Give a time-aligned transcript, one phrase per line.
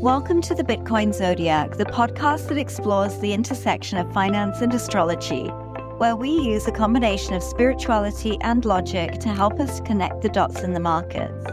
[0.00, 5.48] Welcome to the Bitcoin Zodiac, the podcast that explores the intersection of finance and astrology,
[5.98, 10.62] where we use a combination of spirituality and logic to help us connect the dots
[10.62, 11.44] in the markets.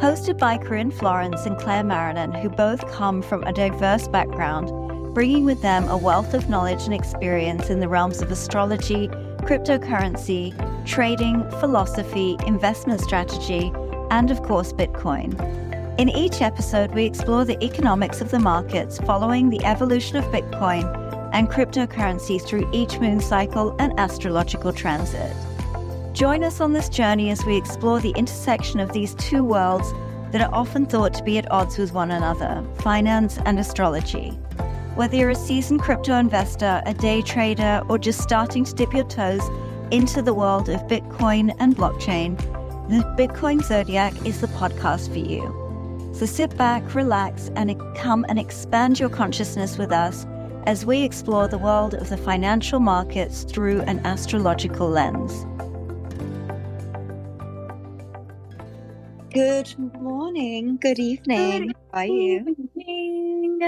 [0.00, 5.44] Hosted by Corinne Florence and Claire Marinan, who both come from a diverse background, bringing
[5.44, 9.08] with them a wealth of knowledge and experience in the realms of astrology,
[9.42, 10.54] cryptocurrency,
[10.86, 13.70] trading, philosophy, investment strategy,
[14.10, 15.63] and of course, Bitcoin.
[15.96, 20.82] In each episode, we explore the economics of the markets following the evolution of Bitcoin
[21.32, 25.32] and cryptocurrency through each moon cycle and astrological transit.
[26.12, 29.92] Join us on this journey as we explore the intersection of these two worlds
[30.32, 34.30] that are often thought to be at odds with one another finance and astrology.
[34.96, 39.04] Whether you're a seasoned crypto investor, a day trader, or just starting to dip your
[39.04, 39.48] toes
[39.92, 42.36] into the world of Bitcoin and blockchain,
[42.88, 45.63] the Bitcoin Zodiac is the podcast for you.
[46.14, 50.26] So sit back, relax, and come and expand your consciousness with us
[50.64, 55.44] as we explore the world of the financial markets through an astrological lens.
[59.32, 61.66] Good morning, good evening.
[61.66, 62.70] Good How are you?
[62.76, 63.58] Evening.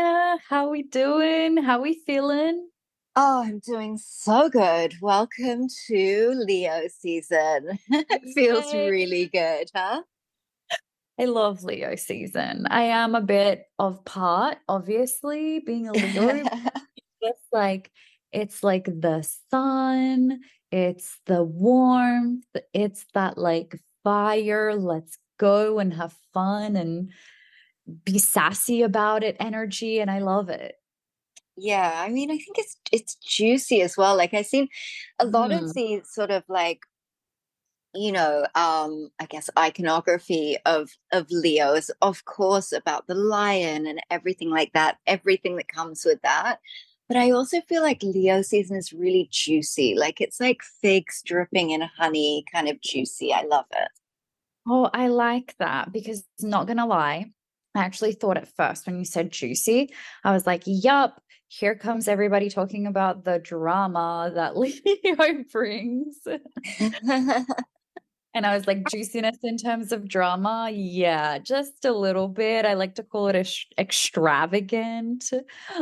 [0.48, 1.56] How we doing?
[1.56, 2.68] How we feeling?
[3.16, 4.94] Oh, I'm doing so good.
[5.02, 7.80] Welcome to Leo season.
[7.90, 10.02] it feels really good, huh?
[11.18, 12.66] I love Leo season.
[12.68, 16.42] I am a bit of part, obviously, being a Leo.
[17.20, 17.90] it's like
[18.32, 26.14] it's like the sun, it's the warmth, it's that like fire, let's go and have
[26.34, 27.10] fun and
[28.04, 30.74] be sassy about it energy and I love it.
[31.56, 34.16] Yeah, I mean, I think it's it's juicy as well.
[34.16, 34.68] Like I've seen
[35.18, 35.62] a lot mm.
[35.62, 36.80] of these sort of like
[37.96, 44.00] you know um i guess iconography of of leo's of course about the lion and
[44.10, 46.58] everything like that everything that comes with that
[47.08, 51.70] but i also feel like leo season is really juicy like it's like figs dripping
[51.70, 53.88] in honey kind of juicy i love it
[54.68, 57.26] oh i like that because not gonna lie
[57.74, 59.92] i actually thought at first when you said juicy
[60.24, 66.18] i was like yup here comes everybody talking about the drama that Leo brings.
[68.36, 70.68] And I was like, juiciness in terms of drama?
[70.70, 72.66] Yeah, just a little bit.
[72.66, 75.24] I like to call it sh- extravagant.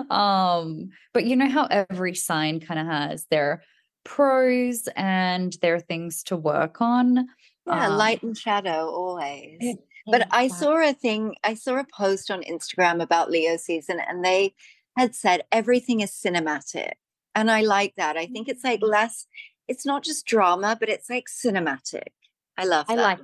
[0.08, 3.64] Um, but you know how every sign kind of has their
[4.04, 7.26] pros and their things to work on.
[7.66, 9.56] Yeah, um, light and shadow always.
[9.58, 13.98] It, but I saw a thing, I saw a post on Instagram about Leo season,
[13.98, 14.54] and they
[14.96, 16.92] had said everything is cinematic.
[17.34, 18.16] And I like that.
[18.16, 18.88] I think it's like mm.
[18.88, 19.26] less,
[19.66, 22.12] it's not just drama, but it's like cinematic.
[22.56, 22.98] I love that.
[22.98, 23.20] I like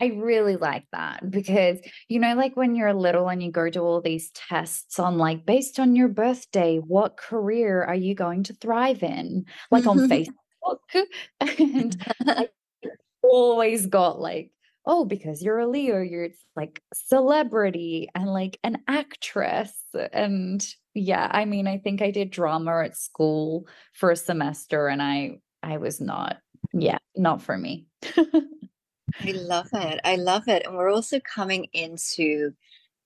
[0.00, 3.80] I really like that because, you know, like when you're little and you go to
[3.80, 8.52] all these tests on, like, based on your birthday, what career are you going to
[8.54, 9.46] thrive in?
[9.72, 10.12] Like on mm-hmm.
[10.12, 11.06] Facebook.
[11.58, 11.96] and
[12.28, 12.48] I
[13.24, 14.52] always got like,
[14.86, 19.72] oh, because you're a Leo, you're like celebrity and like an actress.
[20.12, 20.64] And
[20.94, 25.40] yeah, I mean, I think I did drama at school for a semester and I
[25.60, 26.38] I was not,
[26.72, 27.86] yeah, not for me.
[28.16, 30.00] I love it.
[30.04, 30.66] I love it.
[30.66, 32.52] And we're also coming into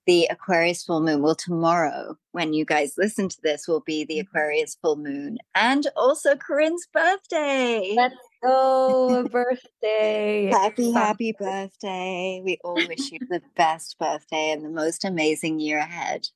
[0.06, 1.22] the Aquarius full moon.
[1.22, 4.28] Well, tomorrow, when you guys listen to this, will be the mm-hmm.
[4.28, 7.94] Aquarius full moon and also Corinne's birthday.
[7.96, 10.50] Let's go, birthday.
[10.50, 12.42] happy, happy birthday.
[12.44, 16.28] We all wish you the best birthday and the most amazing year ahead.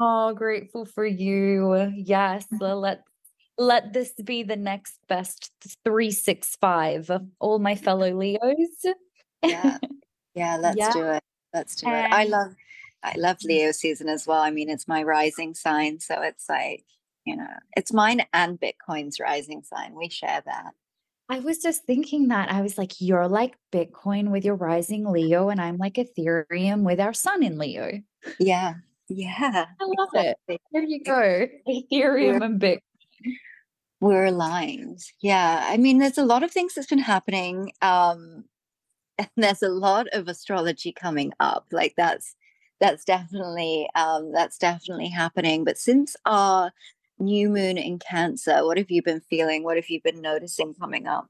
[0.00, 1.92] Oh, grateful for you.
[1.94, 3.02] Yes, let
[3.58, 5.50] let this be the next best
[5.84, 7.84] 365 of all my mm-hmm.
[7.84, 8.84] fellow Leos.
[9.42, 9.78] yeah.
[10.34, 10.92] Yeah, let's yeah.
[10.92, 11.22] do it.
[11.54, 11.90] Let's do it.
[11.90, 12.54] I love
[13.02, 13.48] I love mm-hmm.
[13.48, 14.40] Leo season as well.
[14.40, 16.84] I mean, it's my rising sign, so it's like,
[17.24, 17.46] you know,
[17.76, 19.94] it's mine and Bitcoin's rising sign.
[19.94, 20.72] We share that.
[21.28, 22.52] I was just thinking that.
[22.52, 27.00] I was like, you're like Bitcoin with your rising Leo, and I'm like Ethereum with
[27.00, 28.00] our sun in Leo.
[28.38, 28.74] Yeah.
[29.08, 29.66] Yeah.
[29.80, 30.54] I love exactly.
[30.56, 30.60] it.
[30.72, 31.46] There you go.
[31.68, 32.80] Ethereum and Bitcoin
[34.00, 35.00] we're aligned.
[35.20, 35.64] Yeah.
[35.68, 37.72] I mean, there's a lot of things that's been happening.
[37.82, 38.44] Um,
[39.18, 41.66] and there's a lot of astrology coming up.
[41.72, 42.34] Like that's
[42.80, 45.64] that's definitely um that's definitely happening.
[45.64, 46.72] But since our
[47.18, 49.64] new moon in Cancer, what have you been feeling?
[49.64, 51.28] What have you been noticing coming up?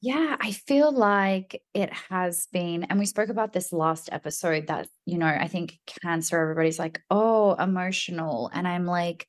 [0.00, 4.88] Yeah, I feel like it has been, and we spoke about this last episode that,
[5.06, 8.50] you know, I think Cancer, everybody's like, oh, emotional.
[8.52, 9.28] And I'm like,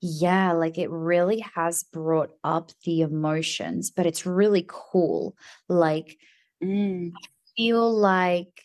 [0.00, 5.36] yeah, like it really has brought up the emotions, but it's really cool.
[5.68, 6.16] Like,
[6.62, 7.12] mm.
[7.16, 7.26] I
[7.56, 8.62] feel like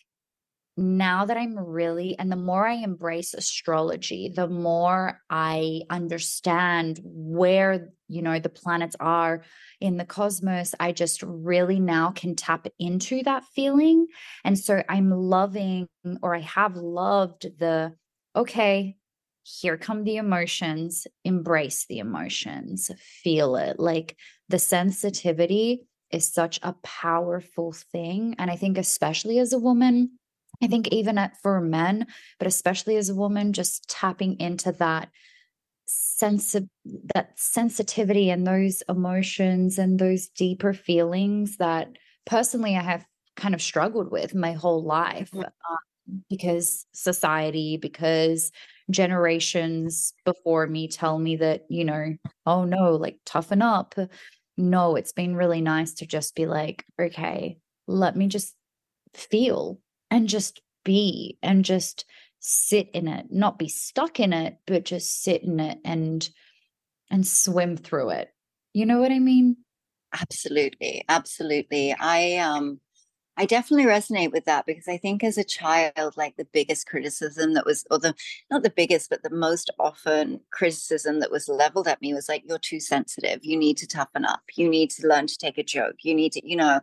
[0.76, 7.88] now that I'm really, and the more I embrace astrology, the more I understand where,
[8.08, 9.42] you know, the planets are
[9.80, 14.06] in the cosmos, I just really now can tap into that feeling.
[14.44, 15.88] And so I'm loving,
[16.22, 17.92] or I have loved the,
[18.34, 18.96] okay,
[19.42, 22.90] here come the emotions, embrace the emotions,
[23.22, 23.78] feel it.
[23.78, 24.16] Like
[24.48, 28.34] the sensitivity is such a powerful thing.
[28.38, 30.18] And I think, especially as a woman,
[30.62, 32.06] I think even at, for men,
[32.38, 35.08] but especially as a woman, just tapping into that
[35.86, 36.68] sense of
[37.14, 43.04] that sensitivity and those emotions and those deeper feelings that personally I have
[43.36, 45.40] kind of struggled with my whole life mm-hmm.
[45.40, 48.52] um, because society, because
[48.92, 52.14] generations before me tell me that, you know,
[52.46, 53.94] oh no, like toughen up.
[54.56, 58.54] No, it's been really nice to just be like, okay, let me just
[59.14, 59.80] feel
[60.10, 62.04] and just be and just
[62.40, 66.28] sit in it, not be stuck in it, but just sit in it and
[67.10, 68.28] and swim through it.
[68.72, 69.56] You know what I mean?
[70.12, 71.04] Absolutely.
[71.08, 71.94] Absolutely.
[71.98, 72.80] I um
[73.38, 77.54] I definitely resonate with that because I think as a child, like the biggest criticism
[77.54, 78.14] that was, or the
[78.50, 82.42] not the biggest, but the most often criticism that was leveled at me was like,
[82.46, 83.40] you're too sensitive.
[83.42, 84.42] You need to toughen up.
[84.54, 85.96] You need to learn to take a joke.
[86.02, 86.80] You need to, you know.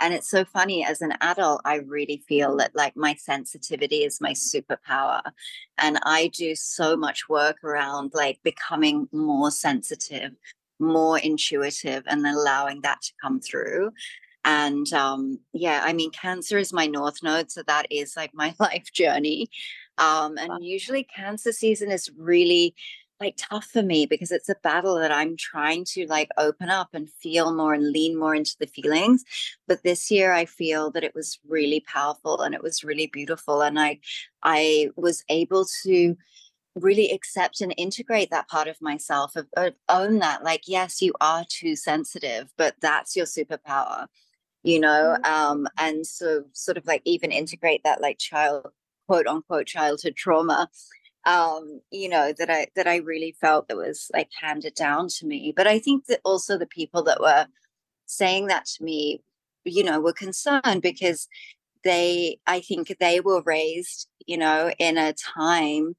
[0.00, 4.20] And it's so funny as an adult, I really feel that like my sensitivity is
[4.20, 5.22] my superpower.
[5.78, 10.32] And I do so much work around like becoming more sensitive,
[10.80, 13.92] more intuitive, and allowing that to come through
[14.44, 18.54] and um, yeah i mean cancer is my north node so that is like my
[18.60, 19.48] life journey.
[19.98, 22.74] Um, and usually cancer season is really
[23.20, 26.88] like tough for me because it's a battle that i'm trying to like open up
[26.92, 29.24] and feel more and lean more into the feelings.
[29.68, 33.62] But this year i feel that it was really powerful and it was really beautiful
[33.62, 34.00] and i
[34.42, 36.16] i was able to
[36.74, 41.12] really accept and integrate that part of myself of, of own that like yes you
[41.20, 44.06] are too sensitive but that's your superpower
[44.62, 45.32] you know mm-hmm.
[45.32, 48.66] um and so sort of like even integrate that like child
[49.06, 50.68] quote unquote childhood trauma
[51.24, 55.26] um you know that i that i really felt that was like handed down to
[55.26, 57.46] me but i think that also the people that were
[58.06, 59.22] saying that to me
[59.64, 61.28] you know were concerned because
[61.84, 65.94] they i think they were raised you know in a time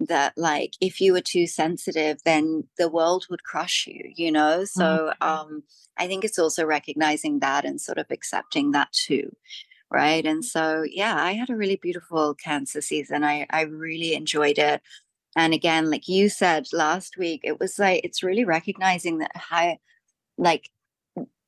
[0.00, 4.64] that like if you were too sensitive then the world would crush you you know?
[4.64, 5.28] So mm-hmm.
[5.28, 5.62] um
[5.96, 9.34] i think it's also recognizing that and sort of accepting that too
[9.90, 10.26] right?
[10.26, 13.24] And so yeah i had a really beautiful cancer season.
[13.24, 14.82] I i really enjoyed it.
[15.36, 19.78] And again like you said last week it was like it's really recognizing that how
[20.36, 20.70] like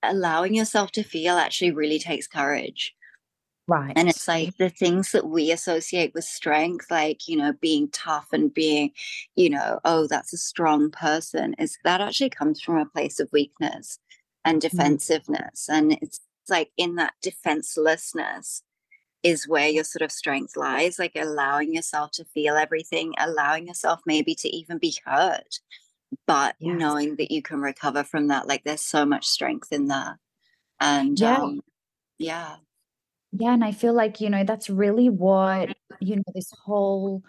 [0.03, 2.95] allowing yourself to feel actually really takes courage
[3.71, 3.93] Right.
[3.95, 8.27] And it's like the things that we associate with strength, like, you know, being tough
[8.33, 8.91] and being,
[9.37, 13.31] you know, oh, that's a strong person, is that actually comes from a place of
[13.33, 14.01] weakness
[14.45, 14.69] and mm.
[14.69, 15.69] defensiveness.
[15.71, 15.79] Mm.
[15.79, 18.65] And it's like in that defenselessness
[19.23, 24.01] is where your sort of strength lies, like allowing yourself to feel everything, allowing yourself
[24.05, 25.61] maybe to even be hurt,
[26.27, 26.77] but yes.
[26.77, 28.49] knowing that you can recover from that.
[28.49, 30.17] Like there's so much strength in that.
[30.81, 31.37] And yeah.
[31.37, 31.61] Um,
[32.19, 32.57] yeah
[33.33, 37.23] yeah, and I feel like, you know, that's really what, you know, this whole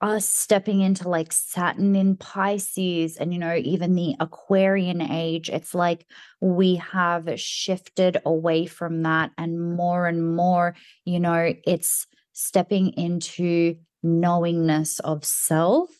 [0.00, 5.74] us stepping into like Saturn in Pisces and, you know, even the Aquarian age, it's
[5.74, 6.06] like
[6.40, 13.74] we have shifted away from that and more and more, you know, it's stepping into
[14.04, 15.90] knowingness of self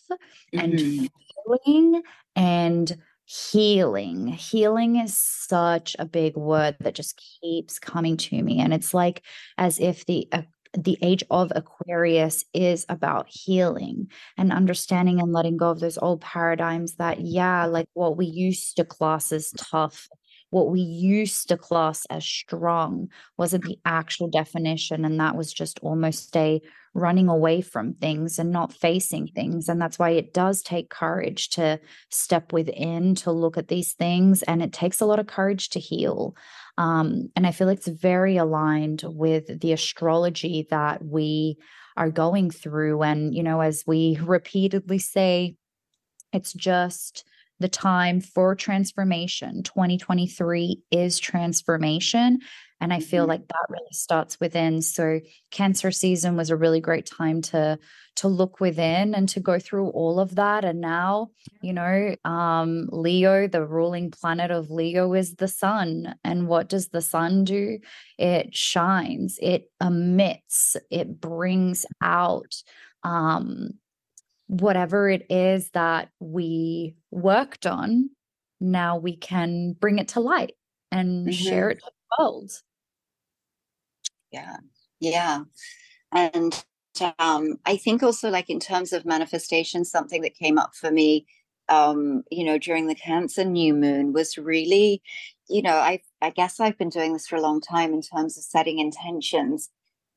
[0.53, 1.07] and mm-hmm.
[1.67, 2.03] feeling
[2.37, 2.97] and
[3.29, 4.27] healing.
[4.27, 8.61] Healing is such a big word that just keeps coming to me.
[8.61, 9.23] And it's like
[9.59, 10.43] as if the uh,
[10.75, 16.21] the age of Aquarius is about healing and understanding and letting go of those old
[16.21, 20.09] paradigms that, yeah, like what we used to class as tough
[20.51, 25.05] what we used to class as strong wasn't the actual definition.
[25.05, 26.61] And that was just almost a
[26.95, 29.69] running away from things and not facing things.
[29.69, 31.79] And that's why it does take courage to
[32.11, 34.43] step within, to look at these things.
[34.43, 36.35] And it takes a lot of courage to heal.
[36.77, 41.59] Um, and I feel it's very aligned with the astrology that we
[41.97, 43.03] are going through.
[43.03, 45.57] And, you know, as we repeatedly say,
[46.33, 47.25] it's just
[47.61, 49.63] the time for transformation.
[49.63, 52.39] 2023 is transformation.
[52.81, 53.31] And I feel mm-hmm.
[53.31, 54.83] like that really starts within.
[54.83, 57.79] So cancer season was a really great time to
[58.17, 60.65] to look within and to go through all of that.
[60.65, 61.29] And now,
[61.63, 66.17] you know, um, Leo, the ruling planet of Leo is the sun.
[66.25, 67.79] And what does the sun do?
[68.19, 72.55] It shines, it emits, it brings out
[73.05, 73.71] um
[74.49, 78.11] whatever it is that we worked on,
[78.61, 80.55] now we can bring it to light
[80.91, 81.33] and mm-hmm.
[81.33, 82.51] share it to the world.
[84.33, 84.57] Yeah.
[85.01, 85.45] Yeah.
[86.13, 86.65] And
[87.19, 91.27] um, I think also like in terms of manifestation, something that came up for me,
[91.69, 95.03] um, you know, during the Cancer new moon was really,
[95.49, 98.37] you know, I I guess I've been doing this for a long time in terms
[98.39, 99.71] of setting intentions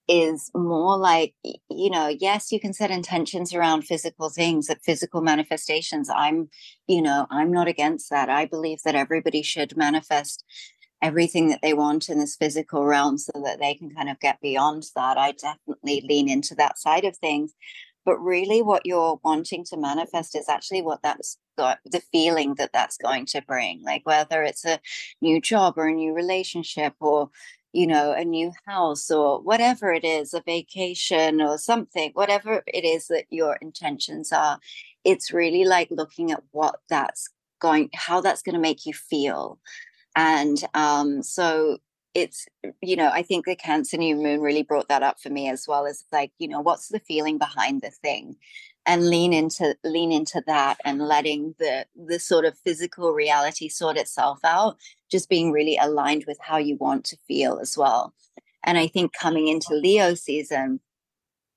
[0.07, 5.21] is more like you know yes you can set intentions around physical things at physical
[5.21, 6.49] manifestations i'm
[6.87, 8.29] you know i'm not against that.
[8.29, 10.43] I believe that everybody should manifest
[11.01, 14.39] everything that they want in this physical realm so that they can kind of get
[14.39, 15.17] beyond that.
[15.17, 17.53] I definitely lean into that side of things.
[18.05, 22.71] But really what you're wanting to manifest is actually what that's got the feeling that
[22.73, 24.79] that's going to bring like whether it's a
[25.21, 27.29] new job or a new relationship or
[27.73, 32.83] you know, a new house or whatever it is, a vacation or something, whatever it
[32.83, 34.59] is that your intentions are,
[35.03, 39.59] it's really like looking at what that's going, how that's going to make you feel.
[40.15, 41.77] And um, so
[42.13, 42.45] it's,
[42.81, 45.65] you know, I think the Cancer New Moon really brought that up for me as
[45.67, 48.35] well as like, you know, what's the feeling behind the thing?
[48.85, 53.97] And lean into lean into that and letting the the sort of physical reality sort
[53.97, 54.77] itself out
[55.09, 58.13] just being really aligned with how you want to feel as well.
[58.63, 60.79] And i think coming into leo season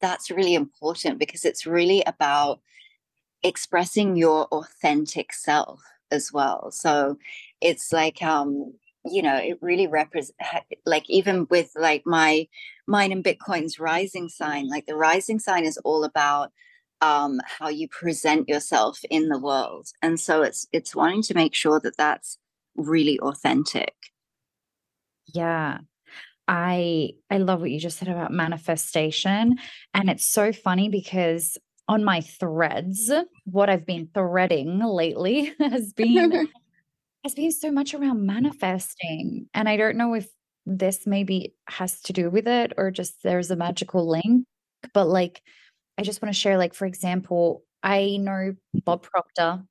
[0.01, 2.61] that's really important because it's really about
[3.43, 6.71] expressing your authentic self as well.
[6.71, 7.19] So
[7.61, 8.73] it's like um
[9.07, 10.37] you know it really represents
[10.87, 12.49] like even with like my
[12.87, 16.53] mine and bitcoin's rising sign like the rising sign is all about
[17.01, 19.89] um, how you present yourself in the world.
[20.03, 22.39] And so it's it's wanting to make sure that that's
[22.77, 23.95] really authentic.
[25.27, 25.79] Yeah.
[26.47, 29.57] I i love what you just said about manifestation.
[29.93, 33.13] And it's so funny because on my threads
[33.45, 36.49] what i've been threading lately has been
[37.25, 39.49] has been so much around manifesting.
[39.55, 40.29] And i don't know if
[40.67, 44.47] this maybe has to do with it or just there's a magical link
[44.95, 45.43] but like
[45.99, 49.63] I just want to share, like, for example, I know Bob Proctor,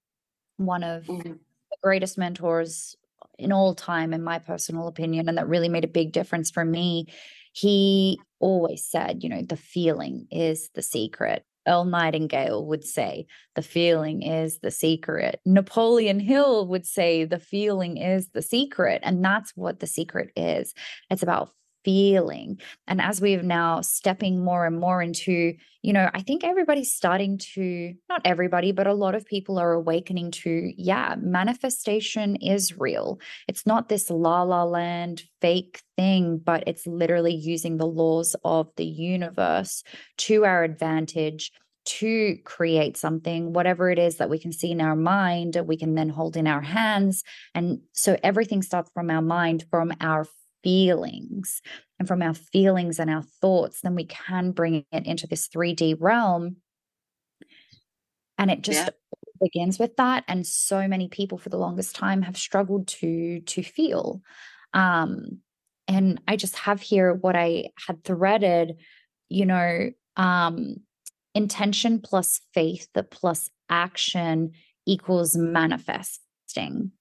[0.58, 1.32] one of mm-hmm.
[1.32, 2.96] the greatest mentors
[3.38, 6.64] in all time, in my personal opinion, and that really made a big difference for
[6.64, 7.08] me.
[7.54, 11.44] He always said, you know, the feeling is the secret.
[11.68, 13.26] Earl Nightingale would say,
[13.56, 15.40] the feeling is the secret.
[15.46, 19.02] Napoleon Hill would say, the feeling is the secret.
[19.04, 20.74] And that's what the secret is.
[21.10, 21.52] It's about
[21.84, 22.60] feeling.
[22.88, 27.38] And as we're now stepping more and more into, you know, I think everybody's starting
[27.54, 33.20] to, not everybody, but a lot of people are awakening to, yeah, manifestation is real.
[33.48, 38.70] It's not this la la land fake thing, but it's literally using the laws of
[38.78, 39.84] the universe
[40.20, 41.52] to our advantage
[41.86, 45.96] to create something, whatever it is that we can see in our mind, we can
[45.96, 47.24] then hold in our hands.
[47.54, 50.26] And so everything starts from our mind, from our
[50.64, 51.62] feelings
[52.00, 55.98] and from our feelings and our thoughts, then we can bring it into this 3D
[56.00, 56.58] realm.
[58.38, 58.90] And it just yeah.
[59.42, 60.24] begins with that.
[60.28, 64.22] And so many people for the longest time have struggled to to feel.
[64.74, 65.40] Um,
[65.88, 68.78] and I just have here what I had threaded,
[69.30, 70.78] you know, um,
[71.36, 74.52] intention plus faith plus action
[74.86, 76.92] equals manifesting.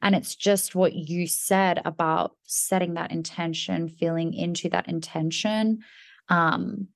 [0.00, 5.80] And it's just what you said about setting that intention, feeling into that intention.
[6.28, 6.88] Um,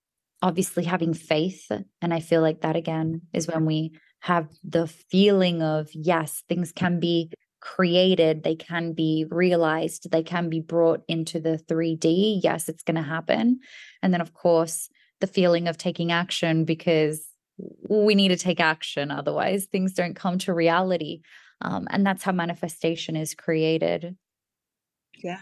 [0.43, 1.71] obviously having faith.
[2.03, 6.73] And I feel like that again is when we have the feeling of, yes, things
[6.73, 12.41] can be created, they can be realized, they can be brought into the 3D.
[12.43, 13.61] Yes, it's going to happen.
[14.03, 14.89] And then, of course,
[15.21, 17.27] the feeling of taking action because
[17.89, 19.11] we need to take action.
[19.11, 21.23] Otherwise, things don't come to reality.
[21.61, 24.17] Um, and that's how manifestation is created.
[25.23, 25.41] Yeah.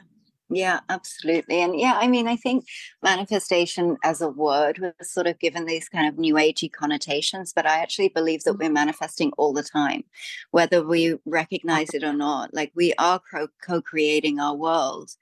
[0.50, 1.60] Yeah, absolutely.
[1.60, 2.66] And yeah, I mean, I think
[3.02, 7.66] manifestation as a word was sort of given these kind of new agey connotations, but
[7.66, 8.74] I actually believe that we're mm-hmm.
[8.74, 10.04] manifesting all the time,
[10.50, 12.52] whether we recognize it or not.
[12.52, 15.12] Like we are co creating our world.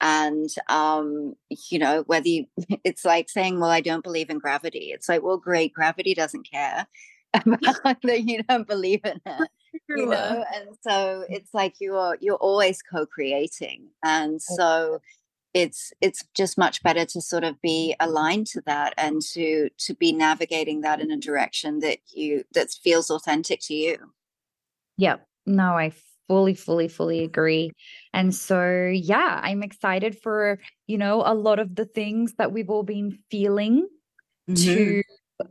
[0.00, 1.34] And, um,
[1.70, 2.46] you know, whether you,
[2.84, 4.90] it's like saying, well, I don't believe in gravity.
[4.92, 6.88] It's like, well, great, gravity doesn't care
[7.34, 9.48] about that you don't believe in it
[9.88, 15.00] you know and so it's like you're you're always co-creating and so
[15.54, 19.94] it's it's just much better to sort of be aligned to that and to to
[19.94, 23.96] be navigating that in a direction that you that feels authentic to you.
[24.98, 25.26] Yep.
[25.46, 25.92] No i
[26.26, 27.70] fully fully fully agree.
[28.12, 32.70] And so yeah i'm excited for you know a lot of the things that we've
[32.70, 33.88] all been feeling
[34.50, 34.54] mm-hmm.
[34.54, 35.02] to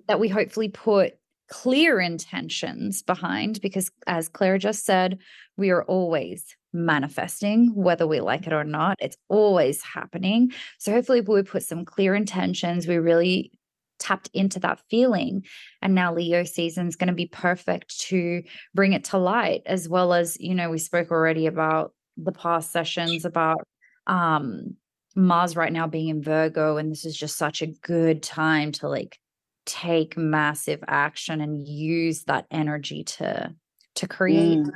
[0.08, 1.13] that we hopefully put
[1.54, 5.20] clear intentions behind because as claire just said
[5.56, 8.98] we are always manifesting, whether we like it or not.
[9.00, 10.52] It's always happening.
[10.80, 12.88] So hopefully, we put some clear intentions.
[12.88, 13.52] We really
[14.00, 15.44] tapped into that feeling.
[15.82, 18.42] And now Leo season is going to be perfect to
[18.74, 22.72] bring it to light, as well as, you know, we spoke already about the past
[22.72, 23.62] sessions about
[24.08, 24.76] um
[25.16, 26.78] Mars right now being in Virgo.
[26.78, 29.20] And this is just such a good time to like
[29.65, 33.53] take massive action and use that energy to
[33.96, 34.72] to create mm.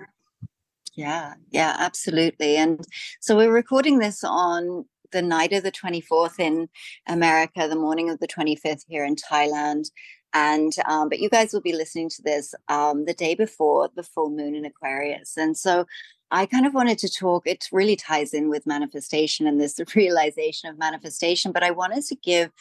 [0.98, 2.58] Yeah, yeah, absolutely.
[2.58, 2.84] And
[3.22, 6.70] so we're recording this on the night of the 24th in
[7.08, 9.92] America, the morning of the 25th here in Thailand.
[10.34, 14.04] And um, but you guys will be listening to this um, the day before the
[14.04, 15.38] full moon in Aquarius.
[15.38, 15.86] And so
[16.32, 20.70] I kind of wanted to talk, it really ties in with manifestation and this realization
[20.70, 22.52] of manifestation, but I wanted to give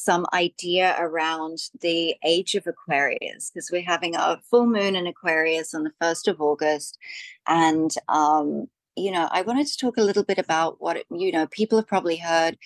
[0.00, 5.74] some idea around the age of Aquarius because we're having a full moon in Aquarius
[5.74, 6.98] on the 1st of August.
[7.46, 8.66] And, um,
[8.96, 11.78] you know, I wanted to talk a little bit about what, it, you know, people
[11.78, 12.56] have probably heard,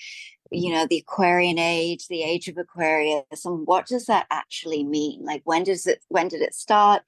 [0.50, 5.24] you know, the Aquarian age, the age of Aquarius, and what does that actually mean?
[5.24, 7.02] Like, when does it, when did it start?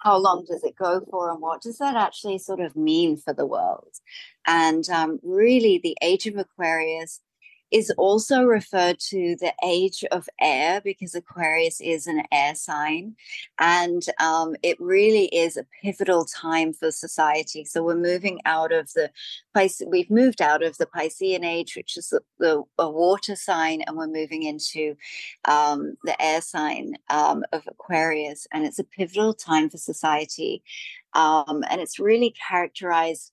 [0.00, 1.30] How long does it go for?
[1.30, 3.94] And what does that actually sort of mean for the world?
[4.46, 7.20] And um, really, the age of Aquarius
[7.70, 13.14] is also referred to the age of air because Aquarius is an air sign.
[13.58, 17.64] And um, it really is a pivotal time for society.
[17.64, 19.10] So we're moving out of the
[19.52, 23.82] place we've moved out of the Piscean age, which is the, the a water sign,
[23.82, 24.96] and we're moving into
[25.44, 28.46] um, the air sign um, of Aquarius.
[28.52, 30.62] And it's a pivotal time for society.
[31.14, 33.32] Um, and it's really characterized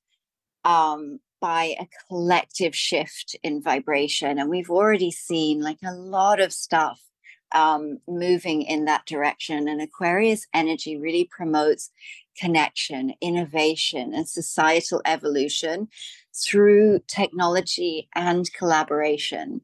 [0.66, 4.40] um, by a collective shift in vibration.
[4.40, 7.00] And we've already seen like a lot of stuff
[7.52, 9.68] um, moving in that direction.
[9.68, 11.92] And Aquarius energy really promotes
[12.36, 15.88] connection, innovation, and societal evolution
[16.34, 19.62] through technology and collaboration.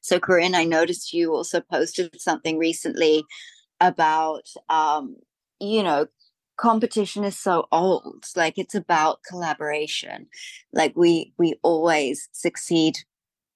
[0.00, 3.22] So, Corinne, I noticed you also posted something recently
[3.80, 5.18] about, um,
[5.60, 6.08] you know,
[6.56, 10.26] competition is so old like it's about collaboration.
[10.72, 12.98] Like we we always succeed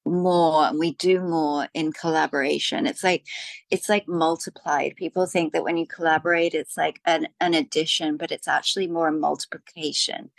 [0.04, 2.87] more and we do more in collaboration.
[2.87, 3.26] It's like
[3.70, 4.96] it's like multiplied.
[4.96, 9.09] People think that when you collaborate it's like an, an addition but it's actually more
[9.09, 10.30] a multiplication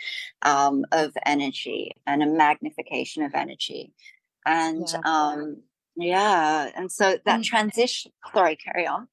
[0.42, 3.94] um, of energy and a magnification of energy.
[4.46, 5.00] And yeah.
[5.06, 5.58] um
[5.98, 9.08] yeah and so that transition sorry carry on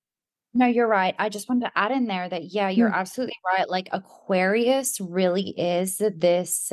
[0.55, 1.14] no, you're right.
[1.19, 2.95] I just wanted to add in there that, yeah, you're mm.
[2.95, 3.69] absolutely right.
[3.69, 6.73] Like Aquarius really is this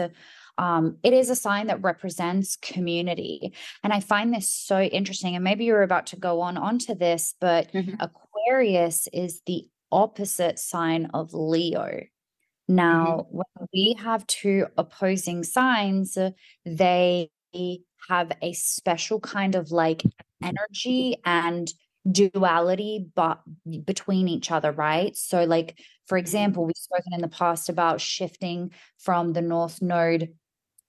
[0.58, 3.54] um, it is a sign that represents community.
[3.84, 5.36] And I find this so interesting.
[5.36, 7.96] And maybe you're about to go on onto this, but mm-hmm.
[8.00, 11.86] Aquarius is the opposite sign of Leo.
[11.88, 12.76] Mm-hmm.
[12.76, 13.38] Now, mm-hmm.
[13.38, 16.18] when we have two opposing signs,
[16.66, 17.30] they
[18.10, 20.04] have a special kind of like
[20.44, 21.72] energy and
[22.10, 23.42] duality but
[23.86, 28.72] between each other right so like for example we've spoken in the past about shifting
[28.98, 30.30] from the north node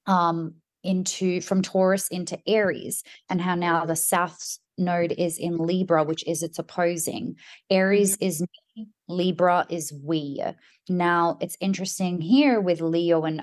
[0.06, 6.02] um into from taurus into aries and how now the south node is in libra
[6.02, 7.36] which is its opposing
[7.68, 8.26] aries mm-hmm.
[8.26, 10.42] is me libra is we
[10.88, 13.42] now it's interesting here with leo and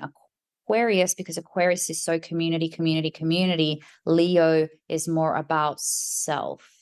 [0.66, 3.82] Aquarius because Aquarius is so community, community, community.
[4.06, 6.79] Leo is more about self.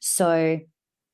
[0.00, 0.60] So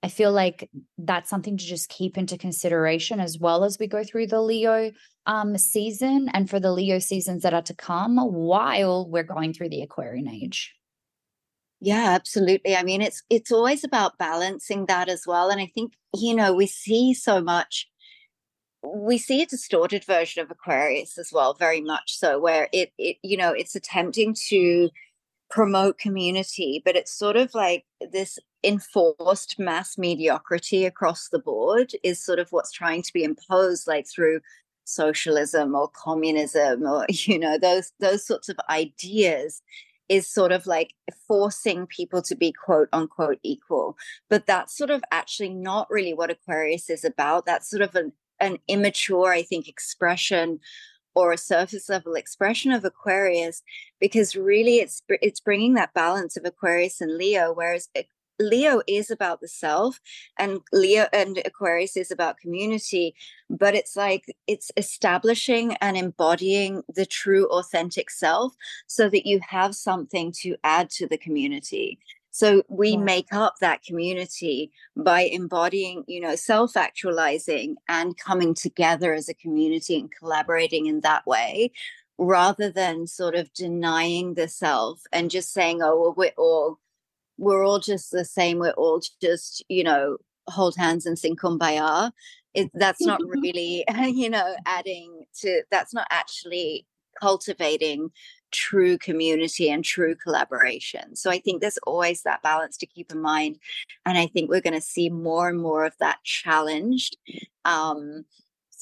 [0.03, 4.05] I feel like that's something to just keep into consideration as well as we go
[4.05, 4.93] through the Leo
[5.27, 9.71] um, season and for the Leo seasons that are to come while we're going through
[9.71, 10.75] the Aquarian age.
[11.81, 12.77] Yeah, absolutely.
[12.77, 15.51] I mean, it's it's always about balancing that as well.
[15.51, 17.89] And I think, you know, we see so much
[18.95, 23.17] we see a distorted version of Aquarius as well, very much so, where it, it
[23.23, 24.91] you know, it's attempting to
[25.51, 32.23] promote community, but it's sort of like this enforced mass mediocrity across the board is
[32.23, 34.41] sort of what's trying to be imposed, like through
[34.85, 39.63] socialism or communism or you know those those sorts of ideas
[40.09, 40.95] is sort of like
[41.27, 43.97] forcing people to be quote unquote equal.
[44.31, 47.45] But that's sort of actually not really what aquarius is about.
[47.45, 50.61] That's sort of an, an immature i think expression
[51.17, 53.63] or a surface level expression of Aquarius
[54.01, 58.03] because really it's it's bringing that balance of Aquarius and Leo whereas eh,
[58.39, 59.99] Leo is about the self
[60.39, 63.15] and Leo and Aquarius is about community,
[63.49, 68.55] but it's like it's establishing and embodying the true authentic self
[68.87, 71.99] so that you have something to add to the community.
[72.37, 72.99] So we yeah.
[72.99, 79.35] make up that community by embodying, you know, self actualizing and coming together as a
[79.35, 81.73] community and collaborating in that way
[82.19, 86.79] rather than sort of denying the self and just saying, oh, well, we're all
[87.39, 88.59] we're all just the same.
[88.59, 92.13] We're all just, you know, hold hands and sing kumbaya.
[92.53, 96.87] It, that's not really, you know, adding to, that's not actually
[97.19, 98.11] cultivating
[98.53, 101.17] true community and true collaboration.
[101.17, 103.59] So I think there's always that balance to keep in mind.
[104.05, 107.17] And I think we're going to see more and more of that challenged
[107.65, 108.25] um,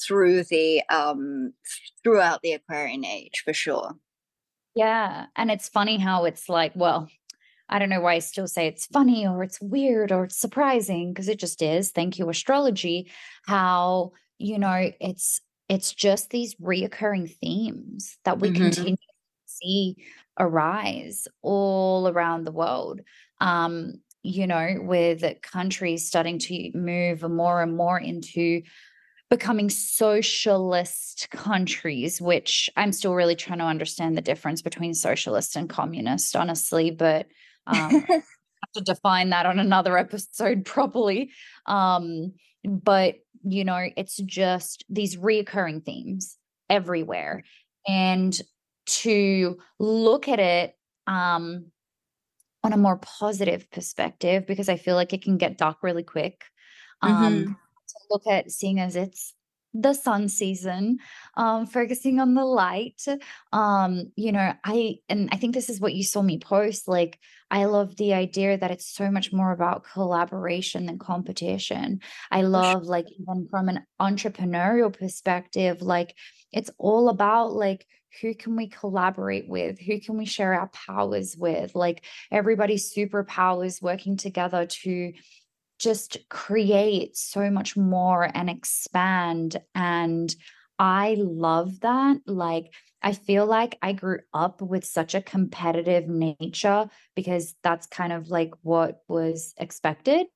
[0.01, 1.53] through the um,
[2.03, 3.95] throughout the Aquarian age for sure.
[4.75, 5.27] Yeah.
[5.35, 7.07] And it's funny how it's like, well,
[7.69, 11.13] I don't know why I still say it's funny or it's weird or it's surprising
[11.13, 11.91] because it just is.
[11.91, 13.09] Thank you, astrology.
[13.47, 18.63] How, you know, it's it's just these reoccurring themes that we mm-hmm.
[18.63, 18.97] continue
[19.61, 19.95] see
[20.39, 23.01] arise all around the world.
[23.41, 28.63] Um, you know, with countries starting to move more and more into
[29.29, 35.69] becoming socialist countries, which I'm still really trying to understand the difference between socialist and
[35.69, 36.91] communist, honestly.
[36.91, 37.27] But
[37.67, 38.23] um, have
[38.75, 41.31] to define that on another episode properly.
[41.65, 46.37] Um, but you know, it's just these reoccurring themes
[46.69, 47.43] everywhere,
[47.87, 48.39] and
[48.85, 50.75] to look at it
[51.07, 51.65] um,
[52.63, 56.43] on a more positive perspective, because I feel like it can get dark really quick.
[57.01, 57.51] Um, mm-hmm.
[57.51, 59.33] To look at seeing as it's
[59.77, 60.99] the sun season
[61.35, 63.03] um focusing on the light.
[63.51, 67.19] Um you know i and i think this is what you saw me post like
[67.51, 71.99] i love the idea that it's so much more about collaboration than competition.
[72.31, 76.15] I love like even from an entrepreneurial perspective like
[76.51, 77.85] it's all about like
[78.21, 79.79] who can we collaborate with?
[79.79, 81.75] Who can we share our powers with?
[81.75, 85.13] Like everybody's superpowers working together to
[85.79, 89.57] just create so much more and expand.
[89.73, 90.33] And
[90.79, 92.17] I love that.
[92.25, 98.11] Like, I feel like I grew up with such a competitive nature because that's kind
[98.11, 100.27] of like what was expected.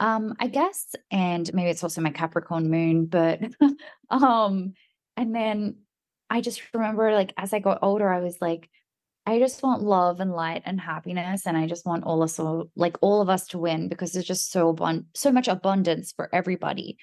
[0.00, 3.40] Um, I guess, and maybe it's also my Capricorn moon, but
[4.10, 4.74] um,
[5.16, 5.78] and then
[6.30, 8.70] I just remember like as I got older, I was like,
[9.28, 11.46] I just want love and light and happiness.
[11.46, 14.24] And I just want all us all, like all of us to win because there's
[14.24, 16.96] just so abund- so much abundance for everybody.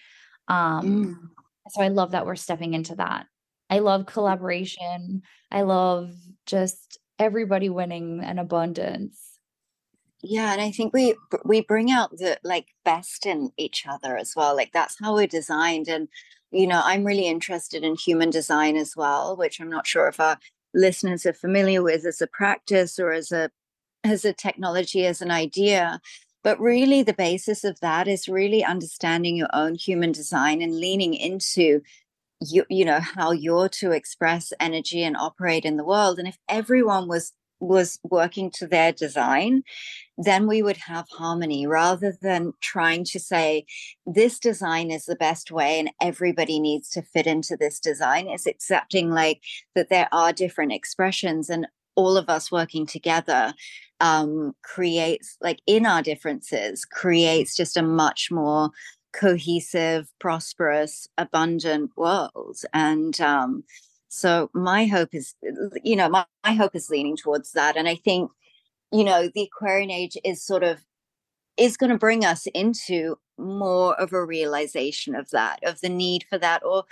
[0.47, 1.15] Um, mm.
[1.69, 3.27] so I love that we're stepping into that.
[3.69, 5.21] I love collaboration.
[5.51, 6.15] I love
[6.47, 9.21] just everybody winning and abundance.
[10.23, 14.33] Yeah, and I think we we bring out the like best in each other as
[14.35, 14.55] well.
[14.55, 16.07] Like that's how we're designed and
[16.51, 20.19] you know, I'm really interested in human design as well, which I'm not sure if
[20.19, 20.39] our
[20.75, 23.49] listeners are familiar with as a practice or as a
[24.03, 25.99] as a technology as an idea.
[26.43, 31.15] But really the basis of that is really understanding your own human design and leaning
[31.15, 31.81] into
[32.41, 36.19] you, you know how you're to express energy and operate in the world.
[36.19, 39.63] And if everyone was was working to their design,
[40.17, 43.65] then we would have harmony rather than trying to say,
[44.05, 48.29] this design is the best way and everybody needs to fit into this design.
[48.29, 49.41] Is accepting like
[49.73, 53.53] that there are different expressions and all of us working together
[54.01, 58.69] um, creates, like in our differences, creates just a much more
[59.13, 62.57] cohesive, prosperous, abundant world.
[62.73, 63.63] And, um,
[64.15, 65.35] so my hope is,
[65.83, 67.75] you know, my, my hope is leaning towards that.
[67.75, 68.31] And I think,
[68.93, 70.79] you know, the Aquarian age is sort of
[71.57, 76.23] is going to bring us into more of a realization of that, of the need
[76.29, 76.85] for that, or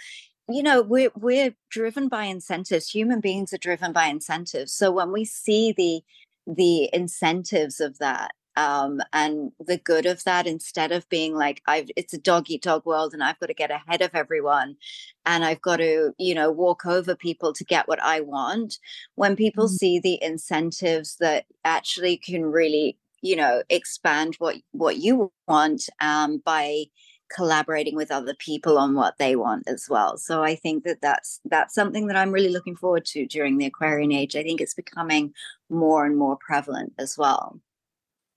[0.49, 5.09] you know we're we're driven by incentives human beings are driven by incentives so when
[5.09, 6.01] we see the
[6.45, 11.89] the incentives of that um, and the good of that instead of being like I've
[11.95, 14.77] it's a dog eat dog world and I've got to get ahead of everyone
[15.25, 18.77] and I've got to you know walk over people to get what I want
[19.15, 19.75] when people mm-hmm.
[19.75, 26.41] see the incentives that actually can really you know expand what what you want um,
[26.45, 26.85] by
[27.33, 30.17] collaborating with other people on what they want as well.
[30.17, 33.65] So i think that that's that's something that i'm really looking forward to during the
[33.65, 34.35] aquarian age.
[34.35, 35.33] I think it's becoming
[35.69, 37.59] more and more prevalent as well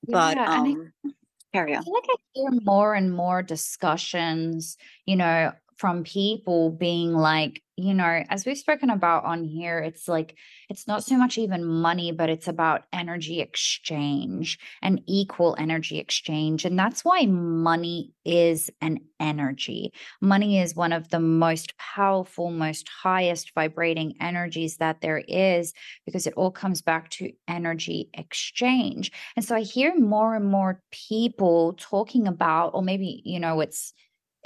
[0.08, 1.10] but yeah, um, I,
[1.52, 1.80] carry on.
[1.80, 7.62] I feel like I hear more and more discussions, you know, from people being like,
[7.76, 10.34] you know, as we've spoken about on here, it's like,
[10.70, 16.64] it's not so much even money, but it's about energy exchange and equal energy exchange.
[16.64, 19.92] And that's why money is an energy.
[20.22, 25.74] Money is one of the most powerful, most highest vibrating energies that there is
[26.06, 29.12] because it all comes back to energy exchange.
[29.36, 33.92] And so I hear more and more people talking about, or maybe, you know, it's,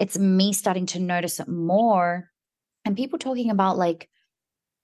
[0.00, 2.30] it's me starting to notice it more
[2.84, 4.08] and people talking about like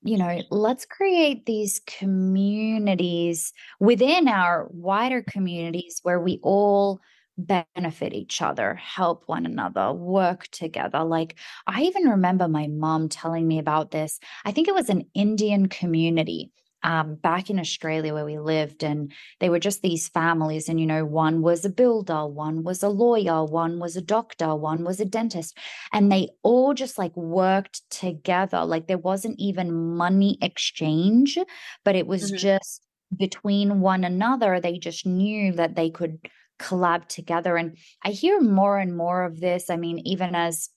[0.03, 7.01] you know let's create these communities within our wider communities where we all
[7.39, 11.05] benefit each other help one another work together.
[11.05, 14.21] Like i even remember my mom telling me about this.
[14.45, 16.53] I think it was an indian community
[16.87, 20.69] um, back in Australia where we lived, and they were just these families.
[20.69, 24.55] And, you know, one was a builder, one was a lawyer, one was a doctor,
[24.55, 25.59] one was a dentist.
[25.93, 28.65] And they all just like worked together.
[28.65, 31.37] Like there wasn't even money exchange,
[31.85, 32.37] but it was mm-hmm.
[32.37, 34.61] just between one another.
[34.61, 36.21] They just knew that they could
[36.61, 37.57] collab together.
[37.57, 39.71] And I hear more and more of this.
[39.71, 40.71] I mean, even as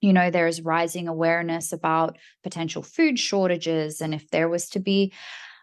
[0.00, 5.12] you know there's rising awareness about potential food shortages and if there was to be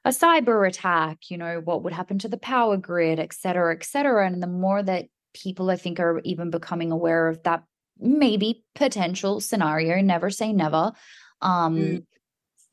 [0.08, 3.84] a cyber attack you know what would happen to the power grid et cetera et
[3.84, 7.63] cetera and the more that people i think are even becoming aware of that
[8.00, 10.93] maybe potential scenario never say never
[11.41, 12.06] um mm.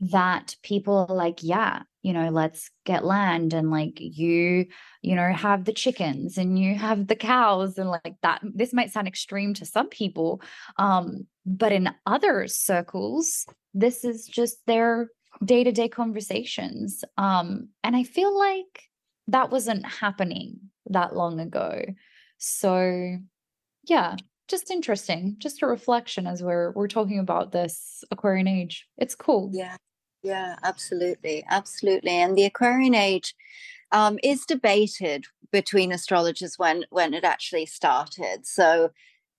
[0.00, 4.66] that people are like yeah you know let's get land and like you
[5.02, 8.92] you know have the chickens and you have the cows and like that this might
[8.92, 10.40] sound extreme to some people
[10.76, 15.08] um but in other circles this is just their
[15.44, 18.88] day-to-day conversations um and i feel like
[19.26, 21.82] that wasn't happening that long ago
[22.38, 23.16] so
[23.84, 24.16] yeah
[24.48, 29.50] just interesting just a reflection as we're we're talking about this aquarian age it's cool
[29.52, 29.76] yeah
[30.24, 31.44] yeah, absolutely.
[31.48, 32.10] Absolutely.
[32.10, 33.34] And the Aquarian age
[33.92, 38.46] um, is debated between astrologers when, when it actually started.
[38.46, 38.90] So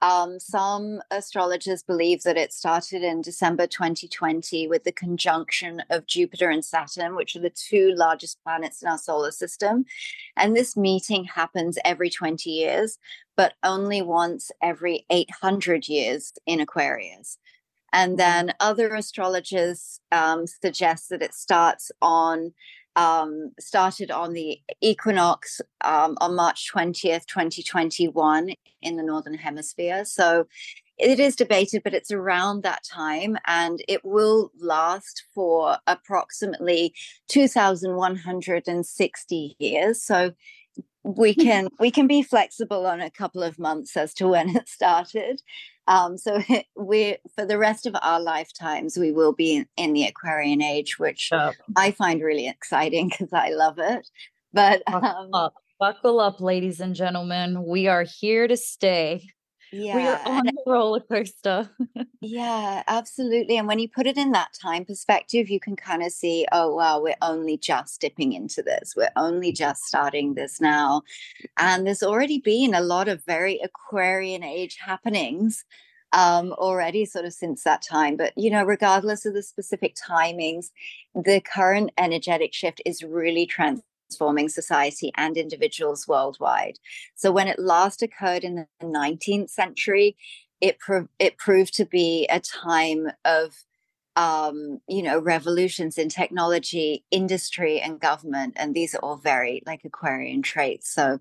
[0.01, 6.49] um, some astrologers believe that it started in December 2020 with the conjunction of Jupiter
[6.49, 9.85] and Saturn, which are the two largest planets in our solar system.
[10.35, 12.99] And this meeting happens every 20 years,
[13.35, 17.37] but only once every 800 years in Aquarius.
[17.93, 22.53] And then other astrologers um, suggest that it starts on
[22.95, 30.05] um, started on the equinox um, on March 20th, 2021 in the Northern Hemisphere.
[30.05, 30.45] So
[30.97, 36.93] it is debated, but it's around that time and it will last for approximately
[37.27, 40.01] 2,160 years.
[40.01, 40.31] So
[41.03, 44.67] we can we can be flexible on a couple of months as to when it
[44.67, 45.39] started
[45.87, 46.39] um, so
[46.75, 50.99] we for the rest of our lifetimes we will be in, in the aquarian age
[50.99, 51.51] which oh.
[51.75, 54.07] i find really exciting because i love it
[54.53, 55.53] but um, buckle, up.
[55.79, 59.27] buckle up ladies and gentlemen we are here to stay
[59.75, 59.95] yeah.
[59.95, 61.69] We are on the roller coaster.
[62.21, 63.57] yeah, absolutely.
[63.57, 66.75] And when you put it in that time perspective, you can kind of see, oh,
[66.75, 68.93] wow, we're only just dipping into this.
[68.95, 71.03] We're only just starting this now.
[71.57, 75.65] And there's already been a lot of very Aquarian age happenings
[76.13, 78.15] um, already, sort of since that time.
[78.15, 80.67] But, you know, regardless of the specific timings,
[81.13, 86.79] the current energetic shift is really trans transforming society and individuals worldwide.
[87.15, 90.15] So when it last occurred in the 19th century,
[90.61, 93.55] it pro- it proved to be a time of
[94.15, 99.83] um, you know revolutions in technology, industry, and government, and these are all very like
[99.83, 100.89] Aquarian traits.
[100.93, 101.19] So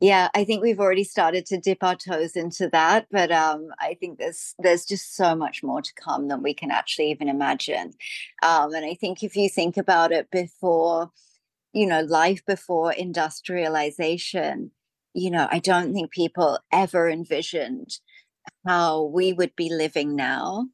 [0.00, 3.94] yeah i think we've already started to dip our toes into that but um, i
[4.00, 7.92] think there's there's just so much more to come than we can actually even imagine
[8.42, 11.10] um, and i think if you think about it before
[11.72, 14.72] you know, life before industrialization,
[15.14, 17.98] you know, I don't think people ever envisioned
[18.66, 20.66] how we would be living now.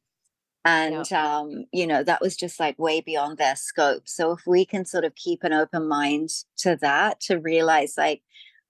[0.65, 1.37] And, yeah.
[1.37, 4.03] um, you know, that was just like way beyond their scope.
[4.05, 8.21] So if we can sort of keep an open mind to that, to realize like,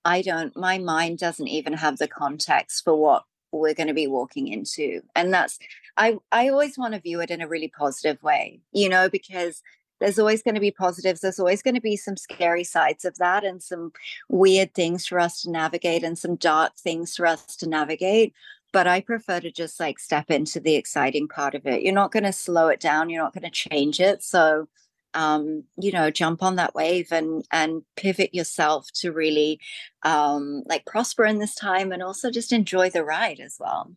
[0.05, 4.07] I don't, my mind doesn't even have the context for what we're going to be
[4.07, 5.01] walking into.
[5.15, 5.57] And that's,
[5.97, 9.63] I, I always want to view it in a really positive way, you know, because
[9.99, 13.17] there's always going to be positives there's always going to be some scary sides of
[13.17, 13.91] that and some
[14.29, 18.33] weird things for us to navigate and some dark things for us to navigate
[18.73, 21.81] but i prefer to just like step into the exciting part of it.
[21.81, 24.67] You're not going to slow it down you're not going to change it so
[25.13, 29.59] um, you know jump on that wave and and pivot yourself to really
[30.03, 33.95] um, like prosper in this time and also just enjoy the ride as well.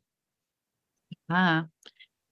[1.29, 1.67] Ah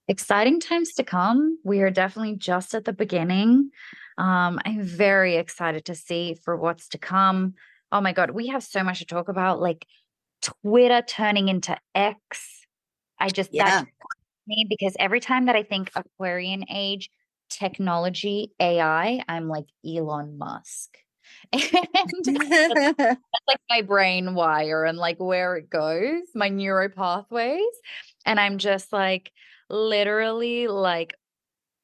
[0.09, 1.59] exciting times to come.
[1.63, 3.69] We are definitely just at the beginning.
[4.17, 7.53] Um, I'm very excited to see for what's to come.
[7.91, 9.85] Oh my God, we have so much to talk about, like
[10.41, 12.65] Twitter turning into X.
[13.19, 13.83] I just, yeah.
[14.47, 17.09] me because every time that I think Aquarian age,
[17.49, 20.97] technology, AI, I'm like Elon Musk.
[21.53, 27.61] and that's, that's like my brain wire and like where it goes, my neuro pathways.
[28.25, 29.31] And I'm just like
[29.69, 31.13] literally like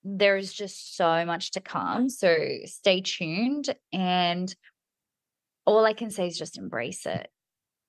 [0.04, 2.10] there's just so much to come.
[2.10, 3.76] So stay tuned.
[3.92, 4.54] And
[5.66, 7.28] all I can say is just embrace it.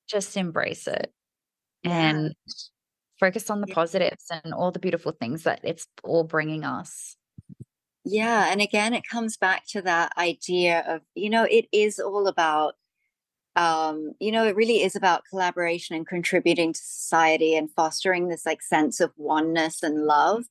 [0.09, 1.11] Just embrace it.
[1.83, 2.09] Yeah.
[2.09, 2.35] And
[3.19, 3.75] focus on the yeah.
[3.75, 7.15] positives and all the beautiful things that it's all bringing us.
[8.03, 8.51] Yeah.
[8.51, 12.75] And again, it comes back to that idea of, you know, it is all about,
[13.57, 18.45] um, you know, it really is about collaboration and contributing to society and fostering this
[18.45, 20.45] like sense of oneness and love.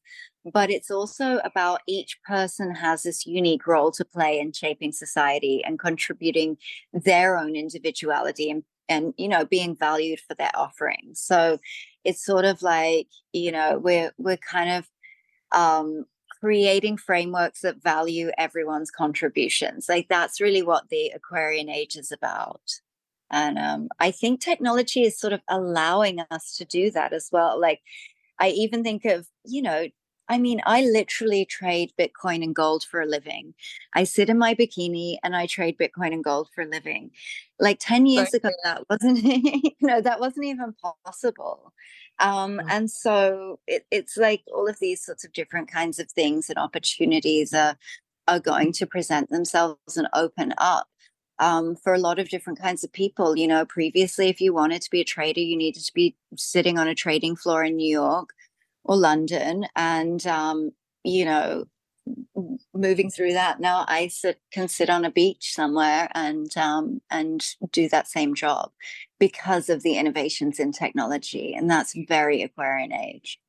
[0.52, 5.62] But it's also about each person has this unique role to play in shaping society
[5.64, 6.58] and contributing
[6.92, 11.58] their own individuality and and you know being valued for their offerings so
[12.04, 14.86] it's sort of like you know we're we're kind of
[15.58, 16.04] um
[16.40, 19.88] creating frameworks that value everyone's contributions.
[19.88, 22.60] Like that's really what the Aquarian age is about.
[23.30, 27.60] And um, I think technology is sort of allowing us to do that as well.
[27.60, 27.80] Like
[28.38, 29.88] I even think of, you know,
[30.28, 33.54] I mean, I literally trade Bitcoin and gold for a living.
[33.94, 37.12] I sit in my bikini and I trade Bitcoin and gold for a living.
[37.60, 41.72] Like 10 years ago, that wasn't, you know, that wasn't even possible.
[42.18, 42.68] Um, mm-hmm.
[42.68, 46.58] And so it, it's like all of these sorts of different kinds of things and
[46.58, 47.76] opportunities are,
[48.26, 50.88] are going to present themselves and open up
[51.38, 53.36] um, for a lot of different kinds of people.
[53.36, 56.78] You know, previously, if you wanted to be a trader, you needed to be sitting
[56.78, 58.30] on a trading floor in New York
[58.84, 59.66] or London.
[59.74, 60.72] And, um,
[61.04, 61.66] you know,
[62.72, 67.44] moving through that now i sit can sit on a beach somewhere and um, and
[67.72, 68.70] do that same job
[69.18, 73.40] because of the innovations in technology and that's very aquarian age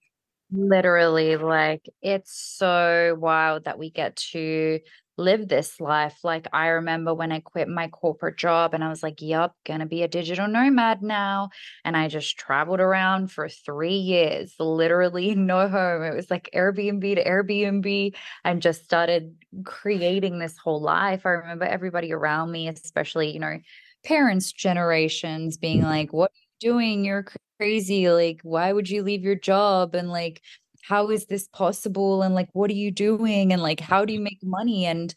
[0.52, 4.80] literally like it's so wild that we get to
[5.18, 6.20] live this life.
[6.24, 9.86] Like I remember when I quit my corporate job and I was like, yep, gonna
[9.86, 11.50] be a digital nomad now.
[11.84, 16.04] And I just traveled around for three years, literally no home.
[16.04, 21.26] It was like Airbnb to Airbnb and just started creating this whole life.
[21.26, 23.58] I remember everybody around me, especially, you know,
[24.06, 27.06] parents' generations being like, what are you doing?
[27.06, 27.26] You're
[27.60, 28.10] crazy.
[28.10, 29.96] Like, why would you leave your job?
[29.96, 30.42] And like,
[30.82, 32.22] how is this possible?
[32.22, 33.54] And like what are you doing?
[33.54, 34.86] And like how do you make money?
[34.86, 35.14] And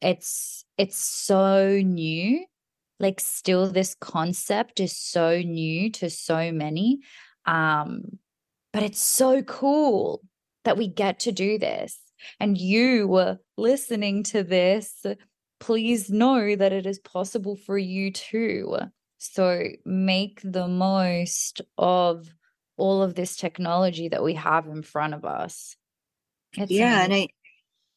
[0.00, 2.44] it's it's so new.
[3.00, 7.00] Like still this concept is so new to so many
[7.46, 8.18] um
[8.72, 10.22] but it's so cool
[10.64, 11.98] that we get to do this.
[12.40, 15.04] And you were listening to this.
[15.60, 18.76] Please know that it is possible for you too.
[19.18, 22.26] So make the most of
[22.76, 25.76] all of this technology that we have in front of us.
[26.56, 27.12] It's yeah, amazing.
[27.12, 27.28] and I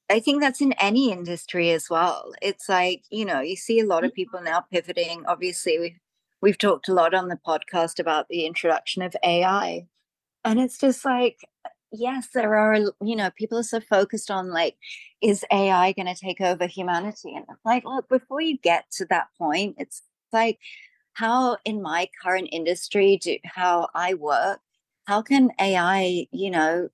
[0.09, 2.31] I think that's in any industry as well.
[2.41, 5.25] It's like, you know, you see a lot of people now pivoting.
[5.25, 5.99] Obviously, we've
[6.41, 9.87] we've talked a lot on the podcast about the introduction of AI.
[10.45, 11.39] And it's just like,
[11.91, 14.77] yes, there are, you know, people are so focused on like,
[15.21, 17.33] is AI going to take over humanity?
[17.35, 20.59] And I'm like, look, before you get to that point, it's like
[21.13, 24.59] how in my current industry do how I work,
[25.07, 26.89] how can AI, you know,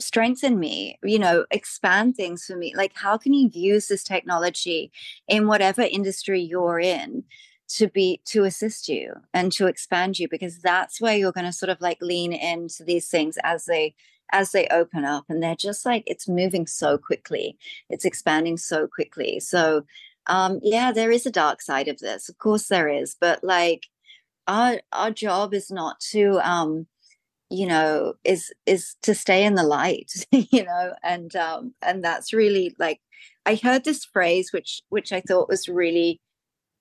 [0.00, 2.74] strengthen me, you know, expand things for me?
[2.74, 4.90] Like, how can you use this technology
[5.28, 7.24] in whatever industry you're in?
[7.70, 11.52] to be to assist you and to expand you because that's where you're going to
[11.52, 13.94] sort of like lean into these things as they
[14.32, 17.58] as they open up and they're just like it's moving so quickly
[17.90, 19.84] it's expanding so quickly so
[20.28, 23.88] um yeah there is a dark side of this of course there is but like
[24.46, 26.86] our our job is not to um
[27.50, 32.32] you know is is to stay in the light you know and um and that's
[32.32, 33.00] really like
[33.46, 36.20] i heard this phrase which which i thought was really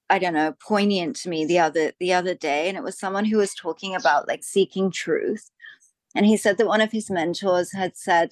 [0.10, 3.26] i don't know poignant to me the other the other day and it was someone
[3.26, 5.50] who was talking about like seeking truth
[6.16, 8.32] and he said that one of his mentors had said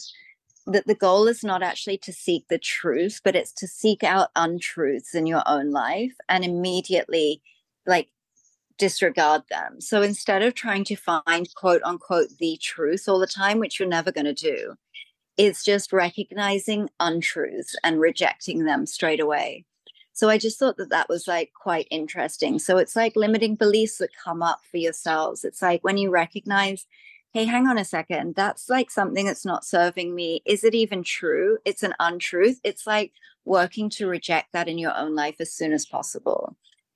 [0.68, 4.30] that the goal is not actually to seek the truth but it's to seek out
[4.36, 7.42] untruths in your own life and immediately
[7.86, 8.10] like
[8.78, 9.80] disregard them.
[9.80, 13.88] So instead of trying to find quote unquote the truth all the time, which you're
[13.88, 14.76] never going to do,
[15.38, 19.66] it's just recognizing untruths and rejecting them straight away.
[20.14, 22.58] So I just thought that that was like quite interesting.
[22.58, 25.44] So it's like limiting beliefs that come up for yourselves.
[25.44, 26.88] It's like when you recognize
[27.36, 30.42] hey, hang on a second, that's like something that's not serving me.
[30.46, 31.58] Is it even true?
[31.66, 32.62] It's an untruth.
[32.64, 33.12] It's like
[33.44, 36.56] working to reject that in your own life as soon as possible.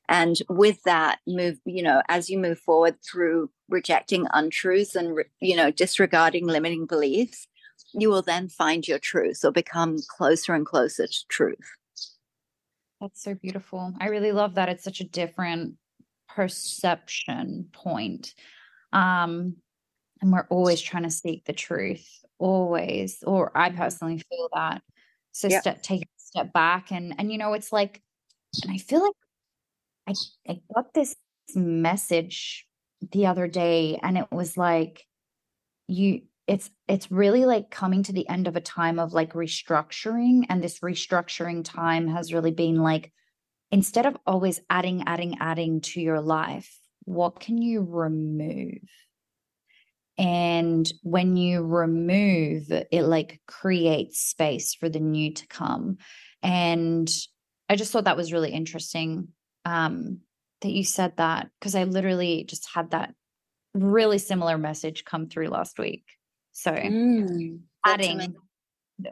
[0.09, 5.55] And with that, move, you know, as you move forward through rejecting untruths and, you
[5.55, 7.47] know, disregarding limiting beliefs,
[7.93, 11.75] you will then find your truth or become closer and closer to truth.
[12.99, 13.93] That's so beautiful.
[14.01, 14.67] I really love that.
[14.67, 15.75] It's such a different
[16.27, 18.33] perception point.
[18.91, 19.57] Um,
[20.21, 22.05] and we're always trying to seek the truth,
[22.39, 23.23] always.
[23.25, 24.81] Or I personally feel that.
[25.33, 25.61] So yep.
[25.61, 28.01] step take a step back and and you know, it's like,
[28.63, 29.13] and I feel like
[30.09, 30.13] I
[30.51, 31.15] I got this
[31.55, 32.65] message
[33.11, 35.05] the other day, and it was like,
[35.87, 40.45] you it's it's really like coming to the end of a time of like restructuring
[40.49, 43.11] and this restructuring time has really been like
[43.71, 48.77] instead of always adding adding adding to your life what can you remove?
[50.17, 55.97] And when you remove it like creates space for the new to come.
[56.43, 57.09] And
[57.71, 59.27] i just thought that was really interesting
[59.65, 60.19] um
[60.61, 63.13] that you said that because i literally just had that
[63.73, 66.03] really similar message come through last week
[66.51, 68.35] so mm, adding,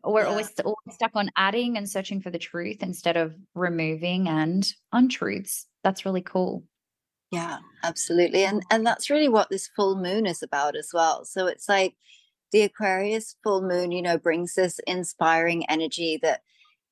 [0.03, 0.27] we're yeah.
[0.27, 5.65] always, always stuck on adding and searching for the truth instead of removing and untruths.
[5.83, 6.63] That's really cool.
[7.31, 8.43] Yeah, absolutely.
[8.43, 11.25] And and that's really what this full moon is about as well.
[11.25, 11.95] So it's like
[12.51, 16.41] the Aquarius full moon, you know, brings this inspiring energy that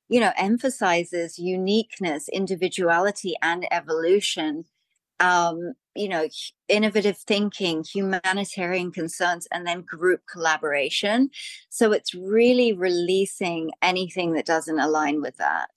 [0.10, 4.66] you know emphasizes uniqueness, individuality and evolution
[5.20, 6.28] um, you know,
[6.68, 11.30] innovative thinking, humanitarian concerns, and then group collaboration.
[11.70, 15.70] So it's really releasing anything that doesn't align with that.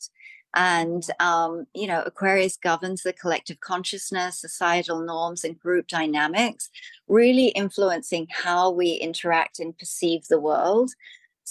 [0.55, 6.71] And, um, you know, Aquarius governs the collective consciousness, societal norms, and group dynamics,
[7.07, 10.91] really influencing how we interact and perceive the world.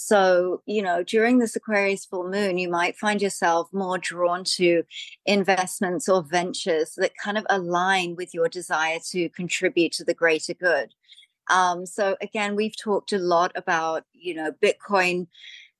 [0.00, 4.84] So, you know, during this Aquarius full moon, you might find yourself more drawn to
[5.26, 10.54] investments or ventures that kind of align with your desire to contribute to the greater
[10.54, 10.94] good.
[11.50, 15.26] Um, so, again, we've talked a lot about, you know, Bitcoin,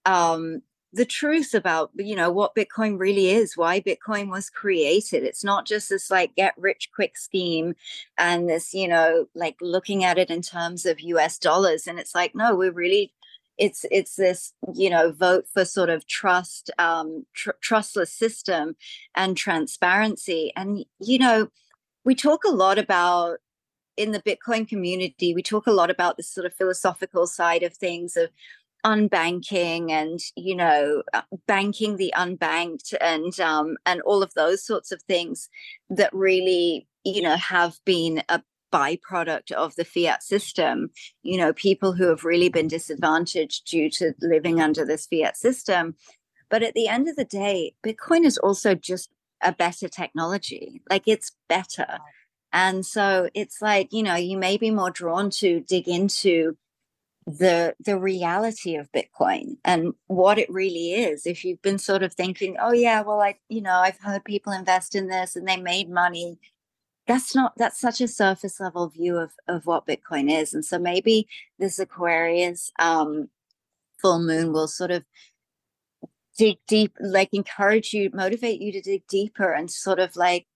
[0.04, 0.62] um,
[0.92, 5.22] the truth about, you know, what Bitcoin really is, why Bitcoin was created.
[5.22, 7.76] It's not just this like get rich quick scheme
[8.16, 11.86] and this, you know, like looking at it in terms of US dollars.
[11.86, 13.12] And it's like, no, we're really
[13.58, 18.76] it's it's this you know vote for sort of trust um, tr- trustless system
[19.14, 20.52] and transparency.
[20.56, 21.48] And you know
[22.04, 23.38] we talk a lot about
[23.96, 27.74] in the bitcoin community we talk a lot about the sort of philosophical side of
[27.74, 28.30] things of
[28.86, 34.92] unbanking and you know uh, banking the unbanked and um and all of those sorts
[34.92, 35.48] of things
[35.90, 38.40] that really you know have been a
[38.72, 40.90] byproduct of the fiat system.
[41.22, 45.96] You know people who have really been disadvantaged due to living under this fiat system.
[46.50, 49.10] But at the end of the day bitcoin is also just
[49.42, 50.82] a better technology.
[50.90, 51.98] Like it's better.
[52.52, 56.56] And so it's like you know you may be more drawn to dig into
[57.26, 61.26] the the reality of bitcoin and what it really is.
[61.26, 64.52] If you've been sort of thinking oh yeah well i you know i've heard people
[64.52, 66.38] invest in this and they made money
[67.08, 70.54] that's not that's such a surface level view of of what bitcoin is.
[70.54, 71.26] And so maybe
[71.58, 73.30] this aquarius um
[74.00, 75.04] full moon will sort of
[76.36, 80.46] dig deep like encourage you motivate you to dig deeper and sort of like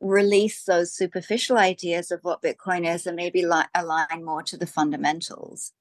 [0.00, 4.66] release those superficial ideas of what bitcoin is and maybe li- align more to the
[4.66, 5.72] fundamentals.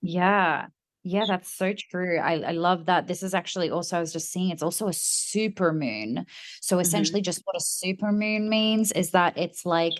[0.00, 0.68] Yeah
[1.08, 2.18] yeah, that's so true.
[2.18, 3.06] I, I love that.
[3.06, 6.26] This is actually also, I was just seeing, it's also a super moon.
[6.60, 6.80] So mm-hmm.
[6.80, 7.26] essentially, mm-hmm.
[7.26, 9.92] just what a super moon means is that it's like,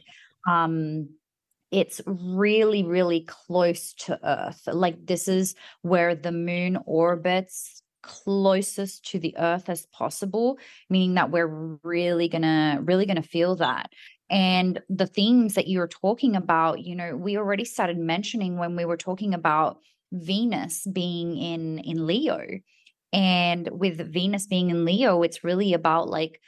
[0.49, 1.09] um,
[1.71, 4.63] it's really, really close to Earth.
[4.67, 11.33] Like, this is where the moon orbits closest to the earth as possible meaning that
[11.33, 11.49] we're
[11.83, 13.91] really gonna really gonna feel that
[14.31, 18.77] and the themes that you were talking about you know we already started mentioning when
[18.77, 19.79] we were talking about
[20.13, 22.41] Venus being in in Leo.
[23.13, 26.41] And with Venus being in Leo, it's really about like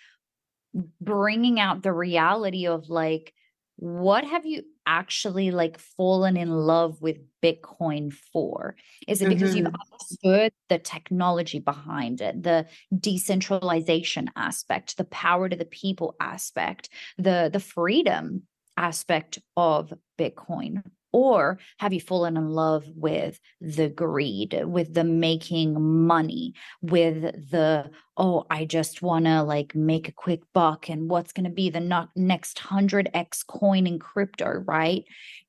[1.01, 3.33] bringing out the reality of like
[3.77, 8.75] what have you actually like fallen in love with bitcoin for
[9.07, 9.67] is it because mm-hmm.
[9.67, 12.67] you've understood the technology behind it the
[12.99, 16.89] decentralization aspect the power to the people aspect
[17.19, 18.43] the the freedom
[18.77, 20.83] aspect of bitcoin
[21.13, 27.91] or have you fallen in love with the greed, with the making money, with the,
[28.17, 31.71] oh, I just want to like make a quick buck and what's going to be
[31.71, 35.05] the next 100x coin in crypto, right?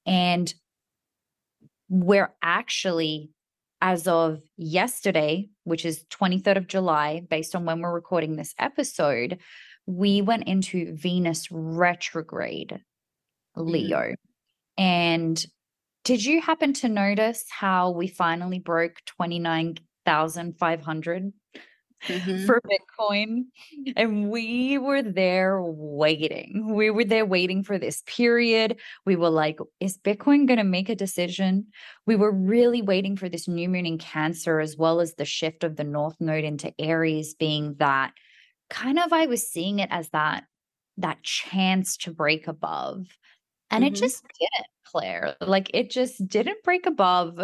[0.05, 0.53] And
[1.89, 3.31] we're actually,
[3.81, 9.39] as of yesterday, which is 23rd of July, based on when we're recording this episode,
[9.85, 12.79] we went into Venus retrograde,
[13.55, 13.99] Leo.
[13.99, 14.15] Mm.
[14.79, 15.45] And
[16.03, 21.33] did you happen to notice how we finally broke 29,500
[22.07, 22.45] mm-hmm.
[22.45, 23.45] for Bitcoin.
[23.95, 26.73] And we were there waiting.
[26.73, 28.77] We were there waiting for this period.
[29.05, 31.67] We were like, is Bitcoin going to make a decision?
[32.05, 35.63] We were really waiting for this new moon in Cancer, as well as the shift
[35.63, 38.13] of the North Node into Aries, being that
[38.69, 40.43] kind of, I was seeing it as that
[40.99, 43.17] that chance to break above
[43.71, 43.93] and mm-hmm.
[43.93, 47.39] it just didn't claire like it just didn't break above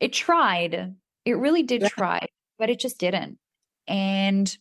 [0.00, 0.94] it tried
[1.24, 1.88] it really did yeah.
[1.88, 2.26] try
[2.58, 3.38] but it just didn't
[3.88, 4.56] and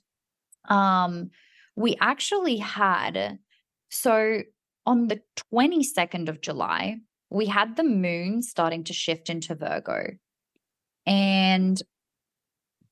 [0.70, 1.30] um
[1.76, 3.40] we actually had
[3.90, 4.42] so
[4.86, 5.22] on the
[5.54, 6.98] 22nd of July
[7.30, 10.08] we had the moon starting to shift into Virgo
[11.06, 11.82] and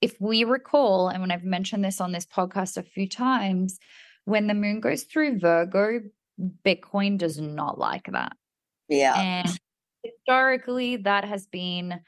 [0.01, 3.79] if we recall and when I've mentioned this on this podcast a few times
[4.25, 6.01] when the moon goes through Virgo
[6.65, 8.35] Bitcoin does not like that
[8.89, 9.59] yeah and
[10.03, 11.99] historically that has been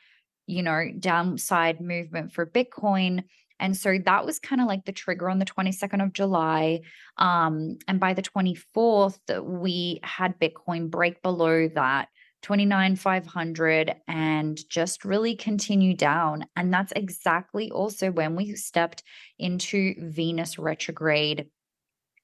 [0.48, 3.24] you know downside movement for bitcoin
[3.60, 6.82] and so that was kind of like the trigger on the 22nd of July.
[7.18, 12.10] Um, and by the 24th, we had Bitcoin break below that
[12.42, 16.46] 29,500 and just really continue down.
[16.58, 19.04] And that's exactly also when we stepped
[19.40, 21.48] into Venus retrograde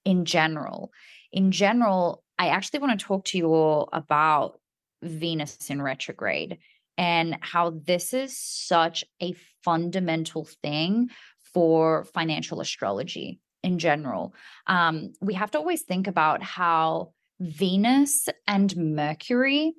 [0.04, 0.92] in general.
[1.32, 4.60] In general, I actually want to talk to you all about
[5.02, 6.58] Venus in retrograde
[6.98, 11.10] and how this is such a fundamental thing
[11.54, 14.34] for financial astrology in general.
[14.68, 19.74] Um, we have to always think about how Venus and Mercury,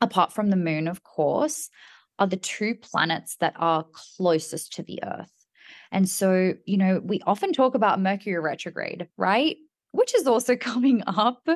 [0.00, 1.68] apart from the moon, of course,
[2.18, 5.32] are the two planets that are closest to the Earth.
[5.92, 9.56] And so, you know, we often talk about Mercury retrograde, right?
[9.98, 11.46] Which is also coming up.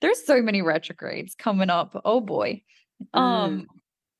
[0.00, 2.00] There's so many retrogrades coming up.
[2.04, 2.62] Oh boy.
[3.14, 3.20] Mm.
[3.20, 3.66] Um,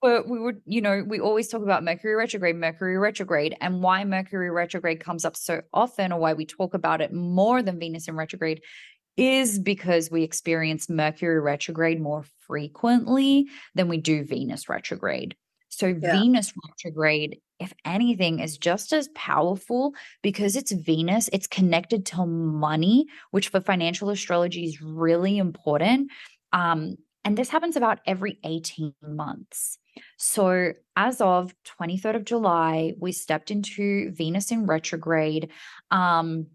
[0.00, 4.02] but we would, you know, we always talk about Mercury retrograde, Mercury retrograde, and why
[4.04, 8.08] Mercury retrograde comes up so often, or why we talk about it more than Venus
[8.08, 8.62] in retrograde,
[9.16, 15.36] is because we experience Mercury retrograde more frequently than we do Venus retrograde.
[15.68, 16.20] So, yeah.
[16.20, 23.06] Venus retrograde, if anything, is just as powerful because it's Venus, it's connected to money,
[23.30, 26.10] which for financial astrology is really important.
[26.52, 29.78] Um, and this happens about every 18 months.
[30.16, 35.50] So, as of 23rd of July, we stepped into Venus in retrograde.
[35.90, 36.46] Um,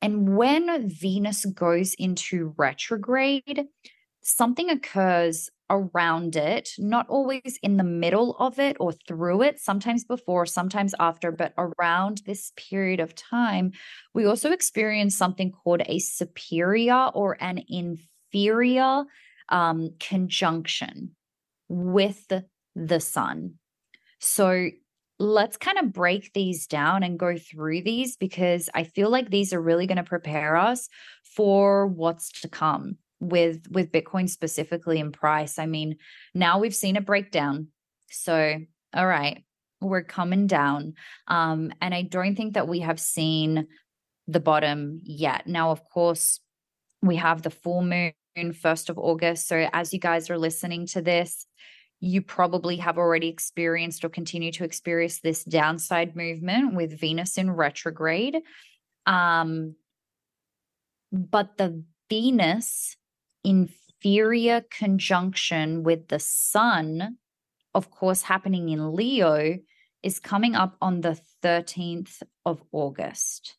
[0.00, 3.64] and when Venus goes into retrograde,
[4.22, 10.04] something occurs around it, not always in the middle of it or through it, sometimes
[10.04, 13.72] before, sometimes after, but around this period of time,
[14.14, 19.04] we also experience something called a superior or an inferior
[19.48, 21.12] um, conjunction
[21.68, 22.30] with
[22.74, 23.54] the sun.
[24.20, 24.70] So
[25.18, 29.52] let's kind of break these down and go through these because I feel like these
[29.52, 30.88] are really going to prepare us
[31.24, 32.98] for what's to come
[33.28, 35.58] with with Bitcoin specifically in price.
[35.58, 35.96] I mean,
[36.34, 37.68] now we've seen a breakdown.
[38.10, 38.56] So,
[38.94, 39.44] all right,
[39.80, 40.94] we're coming down.
[41.28, 43.66] Um and I don't think that we have seen
[44.28, 45.46] the bottom yet.
[45.46, 46.40] Now, of course,
[47.02, 49.48] we have the full moon 1st of August.
[49.48, 51.46] So, as you guys are listening to this,
[52.00, 57.50] you probably have already experienced or continue to experience this downside movement with Venus in
[57.50, 58.36] retrograde.
[59.06, 59.76] Um,
[61.12, 62.96] but the Venus
[63.46, 67.16] inferior conjunction with the Sun,
[67.74, 69.58] of course, happening in Leo,
[70.02, 73.56] is coming up on the 13th of August.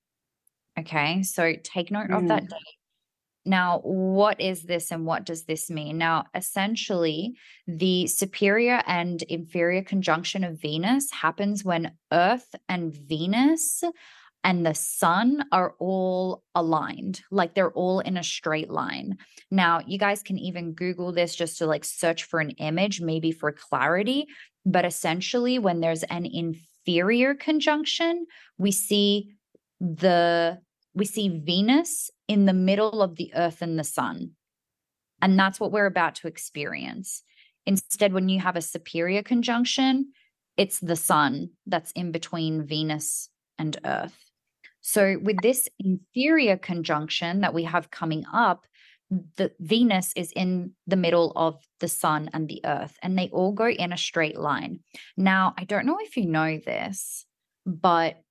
[0.77, 2.17] Okay, so take note mm.
[2.17, 2.49] of that mm.
[2.49, 2.77] date.
[3.45, 5.97] Now, what is this and what does this mean?
[5.97, 13.83] Now, essentially, the superior and inferior conjunction of Venus happens when Earth and Venus
[14.47, 19.17] and the sun are all aligned, like they're all in a straight line.
[19.51, 23.33] Now, you guys can even Google this just to like search for an image, maybe
[23.33, 24.25] for clarity.
[24.65, 28.25] But essentially, when there's an inferior conjunction,
[28.57, 29.33] we see
[29.81, 30.59] the
[30.93, 34.31] we see Venus in the middle of the earth and the sun.
[35.21, 37.21] And that's what we're about to experience.
[37.65, 40.13] Instead, when you have a superior conjunction,
[40.55, 43.29] it's the sun that's in between Venus
[43.59, 44.26] and earth.
[44.87, 48.65] So, with this inferior conjunction that we have coming up,
[49.35, 53.51] the Venus is in the middle of the sun and the earth, and they all
[53.51, 54.79] go in a straight line.
[55.17, 57.25] Now, I don't know if you know this,
[57.65, 58.21] but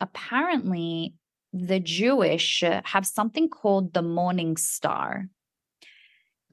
[0.00, 1.14] apparently
[1.52, 5.28] the Jewish have something called the morning star.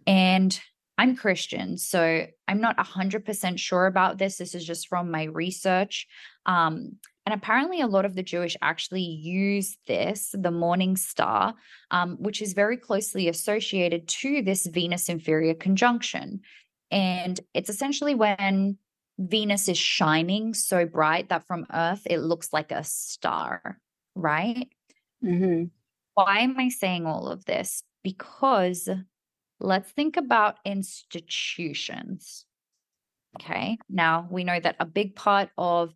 [0.05, 0.59] And
[0.97, 4.35] I'm Christian, so I'm not 100% sure about this.
[4.35, 6.07] This is just from my research.
[6.45, 11.55] Um, and apparently, a lot of the Jewish actually use this, the morning star,
[11.89, 16.41] um, which is very closely associated to this Venus inferior conjunction.
[16.91, 18.77] And it's essentially when
[19.17, 23.79] Venus is shining so bright that from Earth it looks like a star,
[24.13, 24.67] right?
[25.23, 25.65] Mm-hmm.
[26.13, 27.81] Why am I saying all of this?
[28.03, 28.87] Because
[29.59, 32.45] let's think about institutions.
[33.41, 33.77] Okay.
[33.89, 35.93] Now we know that a big part of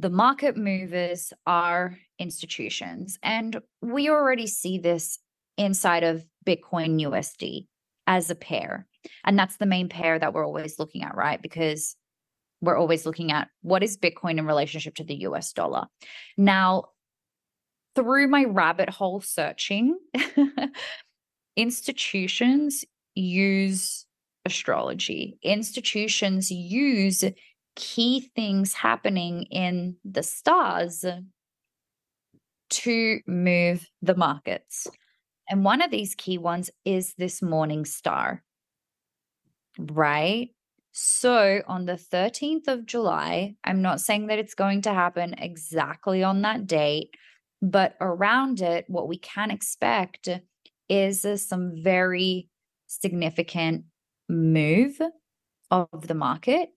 [0.00, 3.18] the market movers are institutions.
[3.22, 5.18] And we already see this
[5.58, 7.66] inside of Bitcoin USD
[8.06, 8.86] as a pair.
[9.24, 11.40] And that's the main pair that we're always looking at, right?
[11.40, 11.96] Because
[12.62, 15.86] we're always looking at what is Bitcoin in relationship to the US dollar.
[16.38, 16.84] Now,
[17.94, 19.98] through my rabbit hole searching,
[21.56, 24.06] institutions use
[24.46, 27.22] astrology, institutions use
[27.80, 31.02] key things happening in the stars
[32.68, 34.86] to move the markets.
[35.48, 38.44] And one of these key ones is this morning star,
[39.78, 40.50] right?
[40.92, 46.22] So on the 13th of July, I'm not saying that it's going to happen exactly
[46.22, 47.14] on that date,
[47.62, 50.28] but around it, what we can expect
[50.90, 52.48] is some very
[52.88, 53.84] significant
[54.28, 55.00] move
[55.70, 56.68] of the market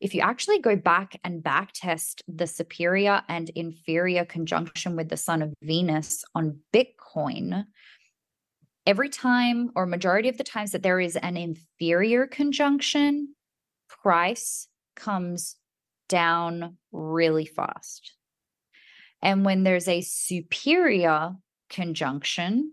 [0.00, 5.16] if you actually go back and back test the superior and inferior conjunction with the
[5.16, 7.64] sun of Venus on Bitcoin,
[8.86, 13.34] every time or majority of the times that there is an inferior conjunction,
[13.88, 15.56] price comes
[16.08, 18.14] down really fast.
[19.20, 21.32] And when there's a superior
[21.68, 22.72] conjunction,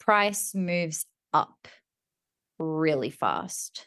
[0.00, 1.68] price moves up
[2.58, 3.86] really fast.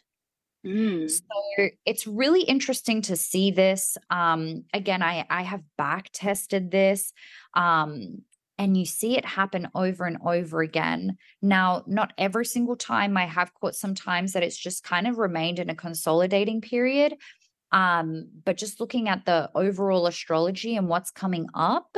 [0.64, 1.10] Mm.
[1.10, 3.96] So it's really interesting to see this.
[4.10, 7.12] Um, again, I I have back tested this.
[7.54, 8.22] Um,
[8.60, 11.16] and you see it happen over and over again.
[11.40, 15.16] Now, not every single time I have caught some times that it's just kind of
[15.16, 17.16] remained in a consolidating period.
[17.72, 21.96] Um, but just looking at the overall astrology and what's coming up,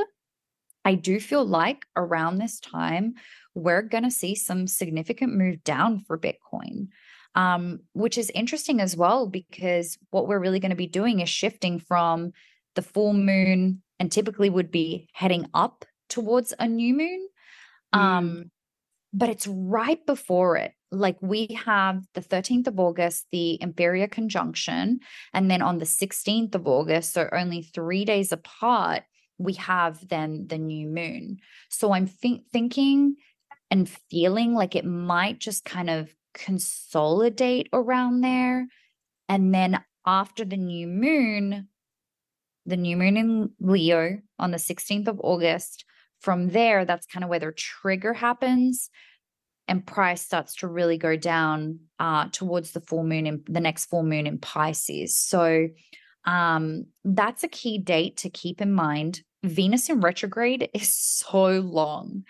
[0.85, 3.15] I do feel like around this time,
[3.57, 6.91] we're going to see some significant move down for Bitcoin
[7.35, 11.29] um, which is interesting as well because what we're really going to be doing is
[11.29, 12.33] shifting from
[12.75, 17.29] the full moon and typically would be heading up towards a new moon.
[17.95, 17.99] Mm.
[17.99, 18.51] Um,
[19.13, 20.73] but it's right before it.
[20.91, 25.01] Like we have the 13th of August, the inferior conjunction.
[25.33, 29.03] And then on the 16th of August, so only three days apart,
[29.39, 31.39] we have then the new moon.
[31.69, 33.17] So I'm think- thinking
[33.71, 38.67] and feeling like it might just kind of consolidate around there.
[39.29, 41.69] And then after the new moon,
[42.67, 45.85] the new moon in Leo on the 16th of August,
[46.21, 48.91] from there, that's kind of where their trigger happens
[49.69, 53.87] and price starts to really go down uh, towards the full moon in the next
[53.87, 55.19] full moon in Pisces.
[55.19, 55.69] So
[56.25, 59.23] um, that's a key date to keep in mind.
[59.43, 62.23] Venus in retrograde is so long.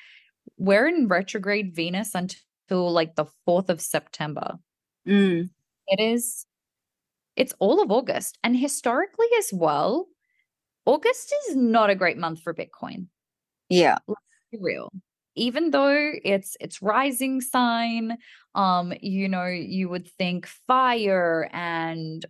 [0.56, 4.58] We're in retrograde Venus until till like the 4th of September.
[5.06, 5.50] Mm.
[5.88, 6.46] It is,
[7.36, 8.38] it's all of August.
[8.42, 10.06] And historically as well,
[10.86, 13.06] August is not a great month for Bitcoin.
[13.68, 13.98] Yeah.
[14.58, 14.92] real.
[15.34, 18.18] Even though it's it's rising sign,
[18.54, 22.26] um, you know, you would think fire and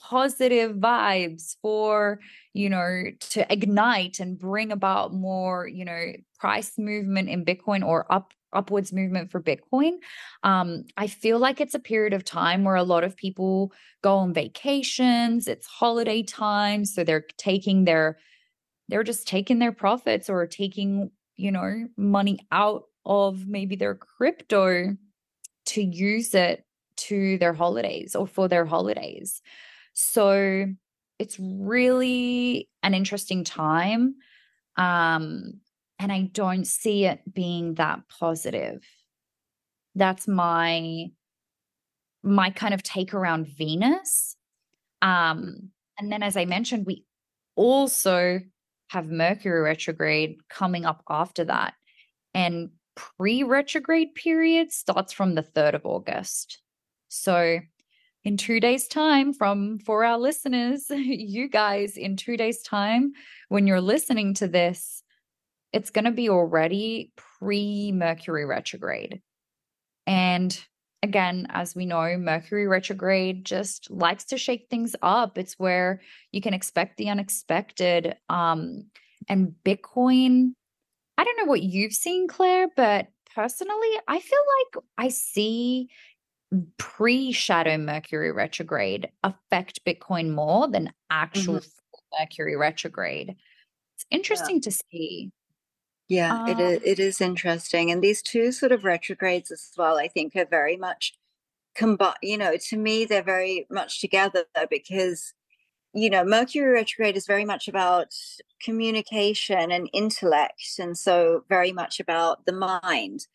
[0.00, 2.20] positive vibes for
[2.52, 8.10] you know to ignite and bring about more you know price movement in bitcoin or
[8.12, 9.92] up upwards movement for bitcoin
[10.42, 14.16] um i feel like it's a period of time where a lot of people go
[14.16, 18.18] on vacations it's holiday time so they're taking their
[18.88, 24.96] they're just taking their profits or taking you know money out of maybe their crypto
[25.64, 26.64] to use it
[26.96, 29.42] to their holidays or for their holidays
[29.92, 30.66] so
[31.18, 34.16] it's really an interesting time.
[34.76, 35.60] Um,
[35.98, 38.86] and I don't see it being that positive.
[39.94, 41.06] That's my
[42.22, 44.36] my kind of take around Venus.
[45.00, 47.04] Um, and then as I mentioned, we
[47.54, 48.40] also
[48.88, 51.74] have Mercury retrograde coming up after that.
[52.34, 56.60] And pre retrograde period starts from the 3rd of August.
[57.08, 57.60] So,
[58.24, 63.12] in two days' time, from for our listeners, you guys, in two days' time,
[63.48, 65.02] when you're listening to this,
[65.72, 69.20] it's going to be already pre Mercury retrograde.
[70.06, 70.58] And
[71.02, 75.38] again, as we know, Mercury retrograde just likes to shake things up.
[75.38, 76.00] It's where
[76.32, 78.16] you can expect the unexpected.
[78.28, 78.86] Um,
[79.28, 80.52] and Bitcoin,
[81.18, 84.40] I don't know what you've seen, Claire, but personally, I feel
[84.74, 85.88] like I see
[86.78, 92.20] pre shadow Mercury retrograde affect Bitcoin more than actual mm-hmm.
[92.20, 93.36] Mercury retrograde.
[93.96, 94.62] It's interesting yeah.
[94.62, 95.32] to see.
[96.08, 97.90] Yeah, it is, it is interesting.
[97.90, 101.14] And these two sort of retrogrades as well, I think, are very much
[101.74, 102.16] combined.
[102.22, 105.34] You know, to me, they're very much together because,
[105.94, 108.14] you know, Mercury retrograde is very much about
[108.62, 110.78] communication and intellect.
[110.78, 113.26] And so, very much about the mind.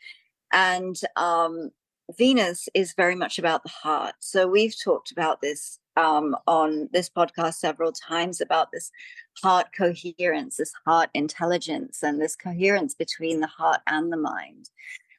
[0.53, 1.71] And um,
[2.17, 4.15] Venus is very much about the heart.
[4.19, 8.91] So, we've talked about this um, on this podcast several times about this
[9.41, 14.69] heart coherence, this heart intelligence, and this coherence between the heart and the mind.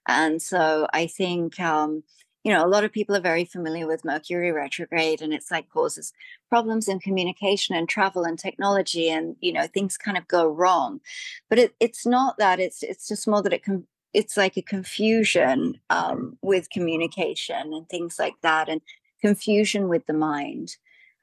[0.08, 2.02] And so I think, um,
[2.44, 5.68] you know, a lot of people are very familiar with Mercury retrograde, and it's like
[5.68, 6.12] causes
[6.48, 11.00] problems in communication and travel and technology, and you know, things kind of go wrong.
[11.48, 13.86] But it, it's not that; it's it's just more that it can.
[14.12, 18.80] It's like a confusion um, with communication and things like that, and
[19.22, 20.76] confusion with the mind.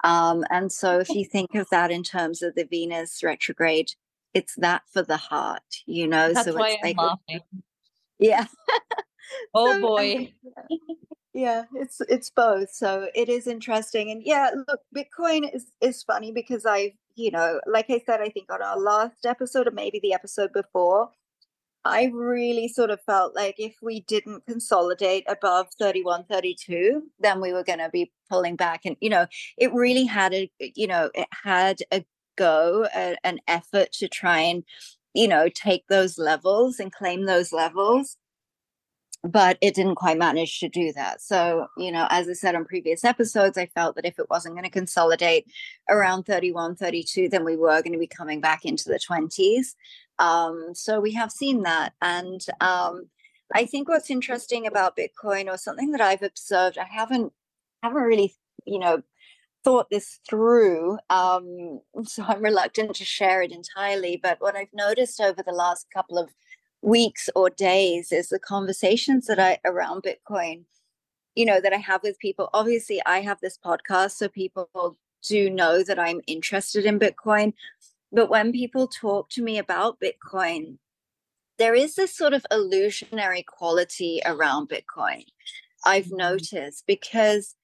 [0.03, 3.91] Um, and so, if you think of that in terms of the Venus retrograde,
[4.33, 6.33] it's that for the heart, you know.
[6.33, 7.41] That's so why it's I'm like, laughing.
[8.17, 8.45] Yeah.
[9.53, 10.33] oh so, boy.
[11.33, 12.71] yeah, it's it's both.
[12.71, 17.59] So it is interesting, and yeah, look, Bitcoin is is funny because I, you know,
[17.65, 21.09] like I said, I think on our last episode or maybe the episode before,
[21.86, 27.53] I really sort of felt like if we didn't consolidate above 31, 32, then we
[27.53, 28.82] were going to be pulling back.
[28.86, 29.27] And, you know,
[29.57, 32.05] it really had a, you know, it had a
[32.38, 34.63] go, a, an effort to try and,
[35.13, 38.17] you know, take those levels and claim those levels.
[39.24, 41.22] But it didn't quite manage to do that.
[41.22, 44.55] So, you know, as I said on previous episodes, I felt that if it wasn't
[44.55, 45.45] going to consolidate
[45.89, 49.76] around 31, 32, then we were going to be coming back into the 20s.
[50.20, 51.93] Um, so we have seen that.
[52.01, 53.09] And um,
[53.53, 57.34] I think what's interesting about Bitcoin or something that I've observed, I haven't
[57.82, 59.01] haven't really, you know,
[59.63, 60.97] thought this through.
[61.09, 64.20] Um, so I'm reluctant to share it entirely.
[64.22, 66.30] But what I've noticed over the last couple of
[66.82, 70.63] weeks or days is the conversations that I around Bitcoin,
[71.36, 72.49] you know, that I have with people.
[72.53, 77.53] Obviously, I have this podcast, so people do know that I'm interested in Bitcoin.
[78.11, 80.77] But when people talk to me about Bitcoin,
[81.57, 85.25] there is this sort of illusionary quality around Bitcoin,
[85.86, 86.17] I've mm-hmm.
[86.17, 87.55] noticed, because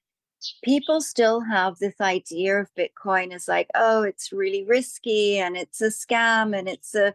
[0.62, 5.80] people still have this idea of Bitcoin as like, oh, it's really risky and it's
[5.80, 7.14] a scam and it's a,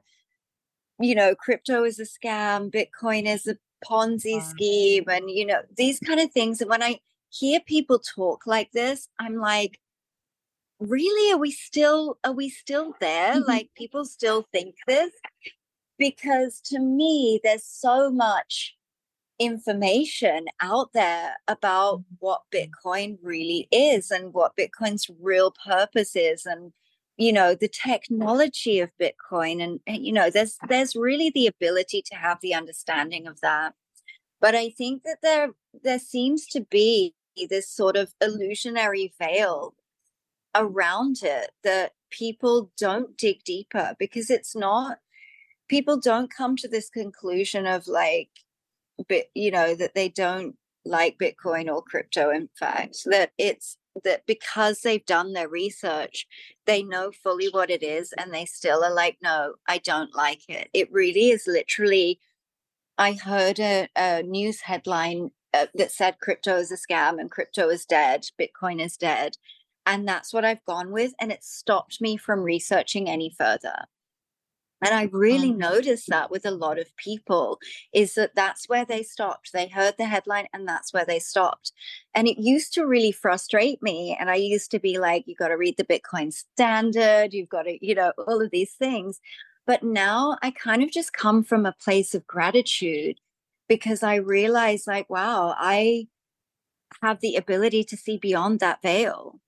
[1.02, 6.00] you know, crypto is a scam, Bitcoin is a Ponzi scheme, and, you know, these
[6.00, 6.62] kind of things.
[6.62, 7.00] And when I
[7.30, 9.80] hear people talk like this, I'm like,
[10.82, 13.48] really are we still are we still there mm-hmm.
[13.48, 15.12] like people still think this
[16.00, 18.76] because to me there's so much
[19.38, 22.16] information out there about mm-hmm.
[22.20, 26.74] what bitcoin really is and what bitcoin's real purpose is and
[27.22, 32.02] you know the technology of bitcoin and, and you know there's there's really the ability
[32.02, 33.76] to have the understanding of that.
[34.40, 35.50] But i think that there
[35.84, 37.14] there seems to be
[37.50, 39.76] this sort of illusionary veil
[40.56, 44.98] around it that people don't dig deeper because it's not
[45.70, 48.32] people don't come to this conclusion of like
[49.08, 50.56] but you know that they don't
[50.86, 56.26] like bitcoin or crypto in fact that it's that because they've done their research
[56.66, 60.42] they know fully what it is and they still are like no i don't like
[60.48, 62.20] it it really is literally
[62.98, 67.68] i heard a, a news headline uh, that said crypto is a scam and crypto
[67.68, 69.36] is dead bitcoin is dead
[69.86, 71.14] and that's what I've gone with.
[71.20, 73.86] And it stopped me from researching any further.
[74.82, 75.58] And I really mm.
[75.58, 77.60] noticed that with a lot of people
[77.94, 79.54] is that that's where they stopped.
[79.54, 81.72] They heard the headline and that's where they stopped.
[82.16, 84.18] And it used to really frustrate me.
[84.20, 87.64] And I used to be like, you got to read the Bitcoin standard, you've got
[87.64, 89.20] to, you know, all of these things.
[89.68, 93.20] But now I kind of just come from a place of gratitude
[93.70, 96.08] because I realize, like, wow, I
[97.02, 99.40] have the ability to see beyond that veil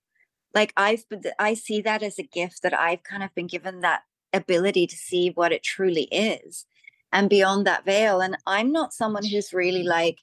[0.54, 1.04] like i've
[1.40, 4.04] i see that as a gift that i've kind of been given that
[4.34, 6.66] ability to see what it truly is
[7.12, 8.22] and beyond that veil.
[8.22, 10.20] And I'm not someone who's really like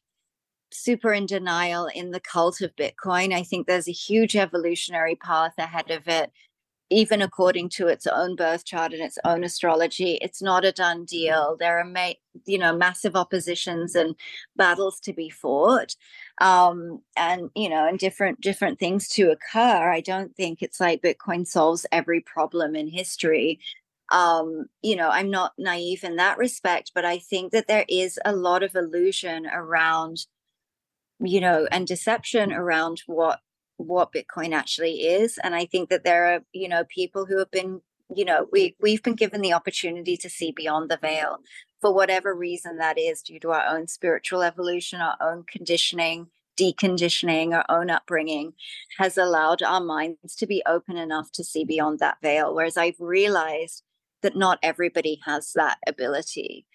[0.73, 3.33] super in denial in the cult of Bitcoin.
[3.33, 6.31] I think there's a huge evolutionary path ahead of it
[6.91, 10.19] even according to its own birth chart and its own astrology.
[10.21, 11.57] It's not a done deal.
[11.59, 12.15] There are ma-
[12.47, 14.15] you know massive oppositions and
[14.57, 15.95] battles to be fought
[16.41, 19.91] um, and you know and different different things to occur.
[19.91, 23.61] I don't think it's like bitcoin solves every problem in history
[24.11, 28.19] um, you know i'm not naive in that respect but i think that there is
[28.25, 30.27] a lot of illusion around
[31.21, 33.41] you know and deception around what
[33.81, 35.39] what Bitcoin actually is.
[35.43, 37.81] And I think that there are, you know, people who have been,
[38.15, 41.39] you know, we we've been given the opportunity to see beyond the veil
[41.81, 47.55] for whatever reason that is due to our own spiritual evolution, our own conditioning, deconditioning,
[47.55, 48.53] our own upbringing
[48.99, 52.55] has allowed our minds to be open enough to see beyond that veil.
[52.55, 53.83] Whereas I've realized
[54.23, 56.67] that not everybody has that ability.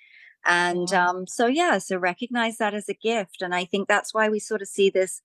[0.46, 3.42] And um, so, yeah, so recognize that as a gift.
[3.42, 5.22] And I think that's why we sort of see this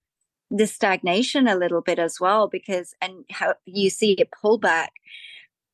[0.50, 4.92] this stagnation a little bit as well because and how you see it pull back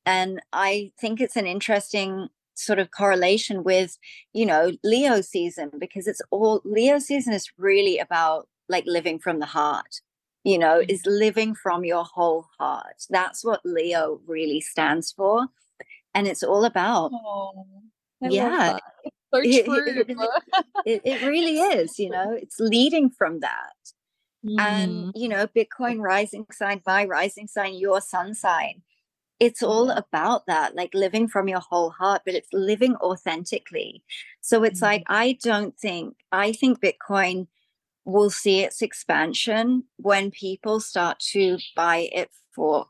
[0.05, 3.97] and i think it's an interesting sort of correlation with
[4.33, 9.39] you know leo season because it's all leo season is really about like living from
[9.39, 10.01] the heart
[10.43, 15.47] you know is living from your whole heart that's what leo really stands for
[16.17, 17.65] and it's all about oh,
[18.21, 18.77] yeah
[19.33, 19.67] it,
[20.85, 23.73] it, it really is you know it's leading from that
[24.45, 24.59] Mm.
[24.59, 25.09] And, mm-hmm.
[25.15, 28.81] you know, Bitcoin rising sign, my rising sign, your sun sign.
[29.39, 34.03] It's all about that, like living from your whole heart, but it's living authentically.
[34.41, 34.83] So it's mm.
[34.83, 37.47] like, I don't think, I think Bitcoin
[38.05, 42.87] will see its expansion when people start to buy it for,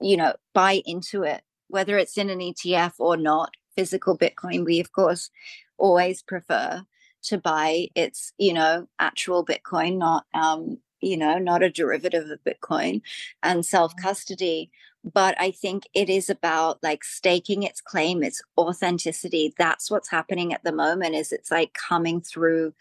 [0.00, 3.54] you know, buy into it, whether it's in an ETF or not.
[3.76, 5.30] Physical Bitcoin, we of course
[5.76, 6.82] always prefer
[7.22, 12.40] to buy its, you know, actual Bitcoin, not um, you know, not a derivative of
[12.44, 13.02] Bitcoin
[13.42, 14.70] and self custody.
[15.04, 19.54] But I think it is about like staking its claim, its authenticity.
[19.56, 21.14] That's what's happening at the moment.
[21.14, 22.74] Is it's like coming through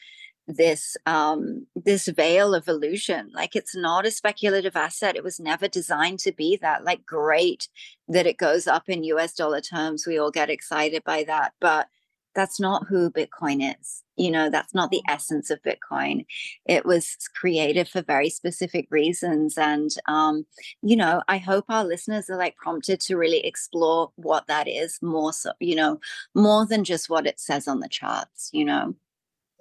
[0.48, 5.68] this um this veil of illusion like it's not a speculative asset it was never
[5.68, 7.68] designed to be that like great
[8.08, 11.88] that it goes up in us dollar terms we all get excited by that but
[12.38, 14.04] that's not who Bitcoin is.
[14.16, 16.24] You know, that's not the essence of Bitcoin.
[16.68, 19.58] It was created for very specific reasons.
[19.58, 20.46] And, um,
[20.84, 25.00] you know, I hope our listeners are like prompted to really explore what that is
[25.02, 26.00] more so, you know,
[26.36, 28.94] more than just what it says on the charts, you know.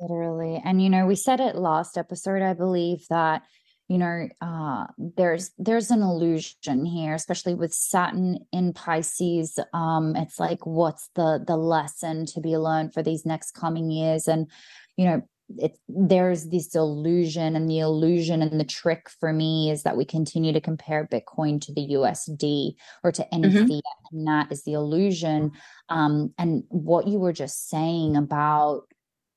[0.00, 0.60] Literally.
[0.64, 3.42] And, you know, we said it last episode, I believe, that
[3.88, 10.40] you know uh there's there's an illusion here especially with saturn in pisces um it's
[10.40, 14.50] like what's the the lesson to be learned for these next coming years and
[14.96, 15.22] you know
[15.58, 20.04] it there's this illusion and the illusion and the trick for me is that we
[20.04, 22.74] continue to compare bitcoin to the usd
[23.04, 23.68] or to any mm-hmm.
[23.68, 25.52] fiat and that is the illusion
[25.88, 28.82] um and what you were just saying about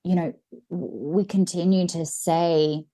[0.04, 0.34] you know
[0.70, 2.86] we continue to say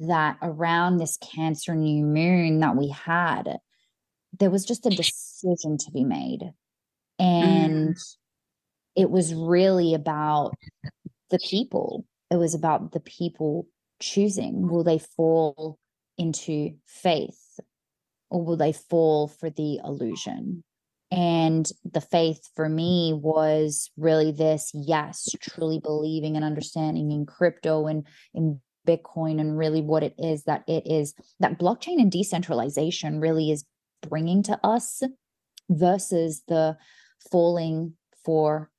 [0.00, 3.58] that around this Cancer new moon that we had,
[4.38, 6.52] there was just a decision to be made.
[7.18, 8.16] And mm.
[8.94, 10.54] it was really about
[11.30, 12.04] the people.
[12.30, 13.66] It was about the people
[14.00, 15.76] choosing will they fall
[16.16, 17.58] into faith
[18.30, 20.62] or will they fall for the illusion?
[21.10, 27.86] And the faith for me was really this yes, truly believing and understanding in crypto
[27.86, 33.20] and in Bitcoin and really what it is that it is that blockchain and decentralization
[33.20, 33.64] really is
[34.08, 35.02] bringing to us
[35.68, 36.76] versus the
[37.30, 37.94] falling
[38.24, 38.70] for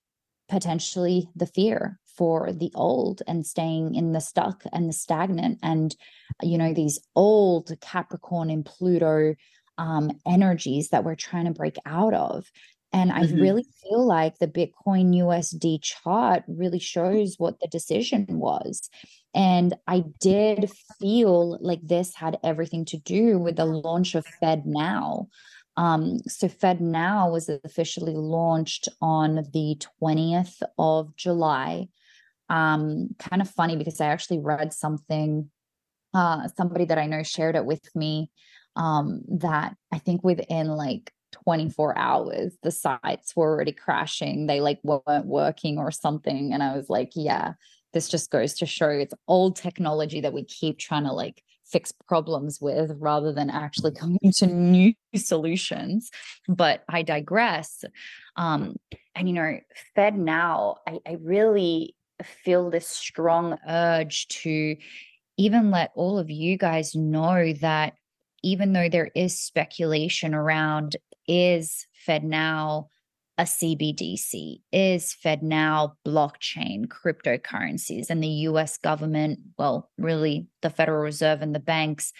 [0.49, 5.95] potentially the fear for the old and staying in the stuck and the stagnant and
[6.41, 9.35] you know these old capricorn and pluto
[9.79, 12.45] um, energies that we're trying to break out of
[12.91, 13.37] and mm-hmm.
[13.37, 18.89] I really feel like the Bitcoin USD chart really shows what the decision was.
[19.35, 25.27] And I did feel like this had everything to do with the launch of FedNow.
[25.77, 31.89] Um, so FedNow was officially launched on the 20th of July.
[32.49, 35.51] Um, kind of funny because I actually read something,
[36.15, 38.31] uh, somebody that I know shared it with me
[38.79, 41.13] um, that I think within like
[41.43, 46.75] 24 hours the sites were already crashing they like weren't working or something and i
[46.75, 47.53] was like yeah
[47.93, 51.93] this just goes to show it's old technology that we keep trying to like fix
[52.07, 56.09] problems with rather than actually coming to new solutions.
[56.47, 57.83] But I digress.
[58.35, 58.77] Um,
[59.15, 59.59] and you know,
[59.95, 61.95] FedNow, I, I really
[62.43, 64.75] feel this strong urge to
[65.37, 67.93] even let all of you guys know that
[68.43, 70.95] even though there is speculation around
[71.27, 72.87] is FedNow
[73.39, 74.59] a CBDC?
[74.73, 81.59] Is FedNow blockchain, cryptocurrencies, and the US government, well, really the Federal Reserve and the
[81.59, 82.11] banks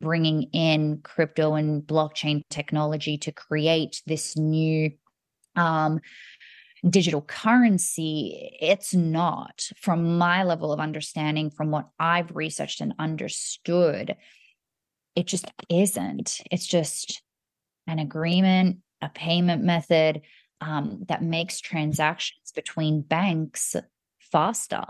[0.00, 4.92] bringing in crypto and blockchain technology to create this new
[5.56, 5.98] um,
[6.88, 8.56] digital currency?
[8.60, 14.14] It's not, from my level of understanding, from what I've researched and understood,
[15.18, 16.40] it just isn't.
[16.48, 17.22] It's just
[17.88, 20.22] an agreement, a payment method
[20.60, 23.74] um, that makes transactions between banks
[24.20, 24.84] faster.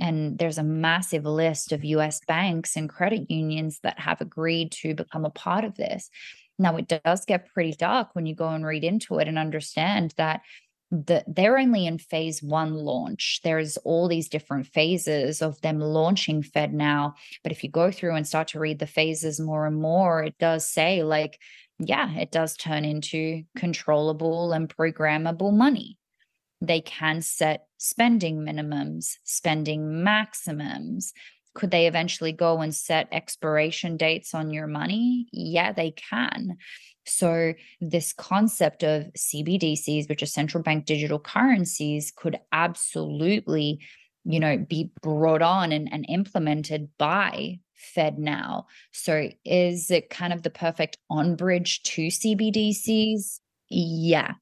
[0.00, 4.94] And there's a massive list of US banks and credit unions that have agreed to
[4.94, 6.08] become a part of this.
[6.58, 10.14] Now, it does get pretty dark when you go and read into it and understand
[10.16, 10.40] that
[10.94, 13.40] the, they're only in phase one launch.
[13.42, 17.14] There's all these different phases of them launching FedNow.
[17.42, 20.38] But if you go through and start to read the phases more and more, it
[20.38, 21.38] does say like
[21.80, 25.98] yeah, it does turn into controllable and programmable money.
[26.60, 31.12] They can set spending minimums, spending maximums.
[31.54, 35.26] Could they eventually go and set expiration dates on your money?
[35.32, 36.58] Yeah, they can.
[37.06, 43.80] So, this concept of CBDCs, which are central bank digital currencies, could absolutely
[44.24, 47.58] you know be brought on and, and implemented by
[47.96, 53.40] FedNow So is it kind of the perfect on bridge to CBDCs?
[53.68, 54.34] Yeah.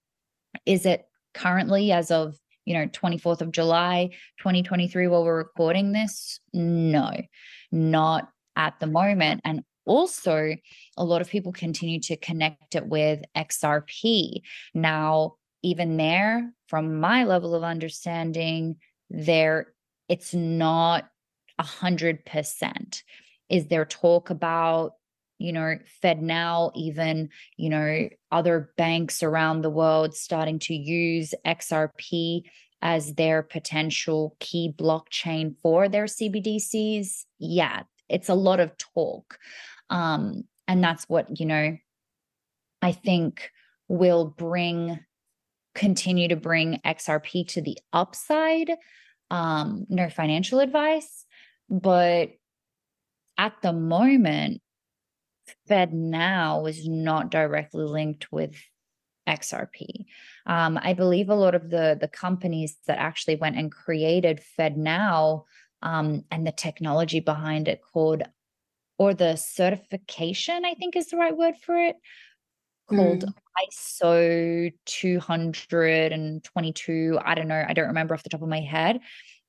[0.67, 6.41] Is it currently as of, you know, 24th of July, 2023 while we're recording this?
[6.53, 7.11] No.
[7.71, 9.41] Not at the moment.
[9.45, 10.55] And also,
[10.97, 14.43] a lot of people continue to connect it with XRP.
[14.74, 18.76] Now, even there, from my level of understanding,
[19.11, 19.74] there
[20.09, 21.09] it's not
[21.59, 23.03] a hundred percent
[23.49, 24.93] is there talk about
[25.39, 32.43] you know FedNow, even you know other banks around the world starting to use xrp
[32.80, 37.83] as their potential key blockchain for their cbdc's yeah
[38.13, 39.39] it's a lot of talk
[39.91, 41.77] um and that's what you know
[42.81, 43.51] i think
[43.89, 44.99] will bring
[45.75, 48.71] continue to bring xrp to the upside
[49.31, 51.25] um no financial advice
[51.69, 52.31] but
[53.39, 54.61] at the moment,
[55.69, 58.55] FedNow is not directly linked with
[59.29, 60.05] XRP.
[60.47, 65.45] Um, I believe a lot of the the companies that actually went and created FedNow
[65.83, 68.22] um, and the technology behind it called,
[68.99, 71.97] or the certification, I think is the right word for it,
[72.89, 73.35] called mm.
[73.70, 77.18] ISO 222.
[77.24, 77.64] I don't know.
[77.66, 79.01] I don't remember off the top of my head.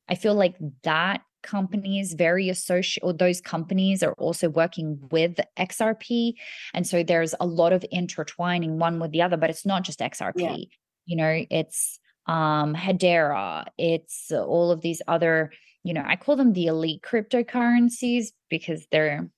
[0.10, 6.34] I feel like that companies very associated or those companies are also working with xrp
[6.74, 10.00] and so there's a lot of intertwining one with the other but it's not just
[10.00, 10.56] xrp yeah.
[11.06, 15.52] you know it's um hedera it's all of these other
[15.84, 19.30] you know i call them the elite cryptocurrencies because they're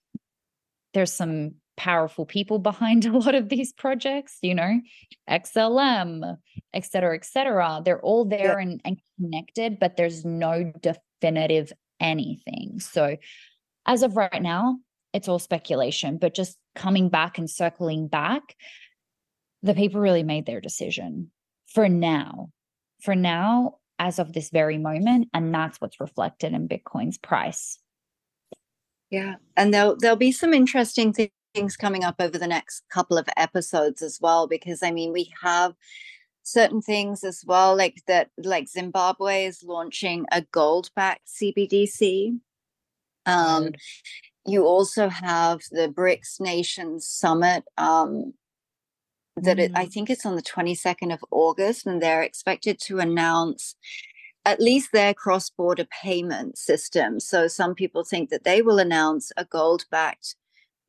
[0.93, 4.79] there's some powerful people behind a lot of these projects you know
[5.29, 6.37] xlm
[6.73, 8.63] et cetera et cetera they're all there yeah.
[8.63, 12.79] and, and connected but there's no definitive anything.
[12.79, 13.17] So,
[13.85, 14.77] as of right now,
[15.13, 18.55] it's all speculation, but just coming back and circling back,
[19.61, 21.31] the people really made their decision
[21.67, 22.49] for now.
[23.01, 27.79] For now, as of this very moment, and that's what's reflected in Bitcoin's price.
[29.09, 33.29] Yeah, and there'll there'll be some interesting things coming up over the next couple of
[33.37, 35.73] episodes as well because I mean we have
[36.45, 42.39] certain things as well, like that, like Zimbabwe is launching a gold backed CBDC.
[43.25, 43.71] Um,
[44.45, 47.63] you also have the BRICS Nations Summit.
[47.77, 48.33] Um,
[49.37, 49.91] that it, I mm.
[49.91, 53.75] think it's on the 22nd of August, and they're expected to announce
[54.45, 57.19] at least their cross border payment system.
[57.19, 60.35] So some people think that they will announce a gold backed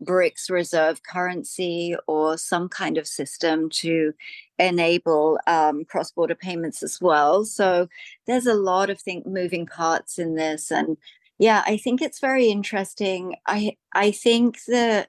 [0.05, 4.13] BRICS reserve currency or some kind of system to
[4.59, 7.45] enable um, cross border payments as well.
[7.45, 7.89] So
[8.27, 10.99] there's a lot of think moving parts in this, and
[11.39, 13.37] yeah, I think it's very interesting.
[13.47, 15.09] I I think that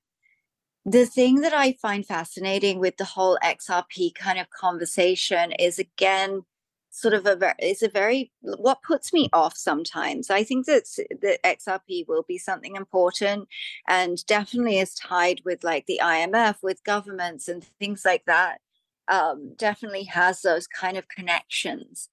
[0.88, 6.44] the thing that I find fascinating with the whole XRP kind of conversation is again
[6.92, 10.30] sort of a very it's a very what puts me off sometimes.
[10.30, 10.86] I think that
[11.22, 13.50] the xrp will be something important
[13.88, 18.62] and definitely is tied with like the imf with governments and things like that
[19.10, 22.10] um, definitely has those kind of connections.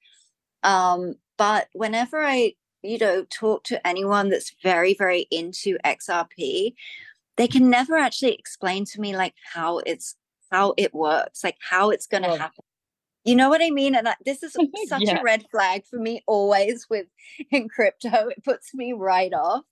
[0.64, 6.74] Um, but whenever i you know talk to anyone that's very very into xrp
[7.36, 10.16] they can never actually explain to me like how it's
[10.50, 12.64] how it works like how it's going to happen
[13.24, 13.94] you know what I mean?
[13.94, 14.52] And this is
[14.86, 15.18] such yeah.
[15.18, 17.06] a red flag for me always with
[17.50, 18.28] in crypto.
[18.28, 19.64] It puts me right off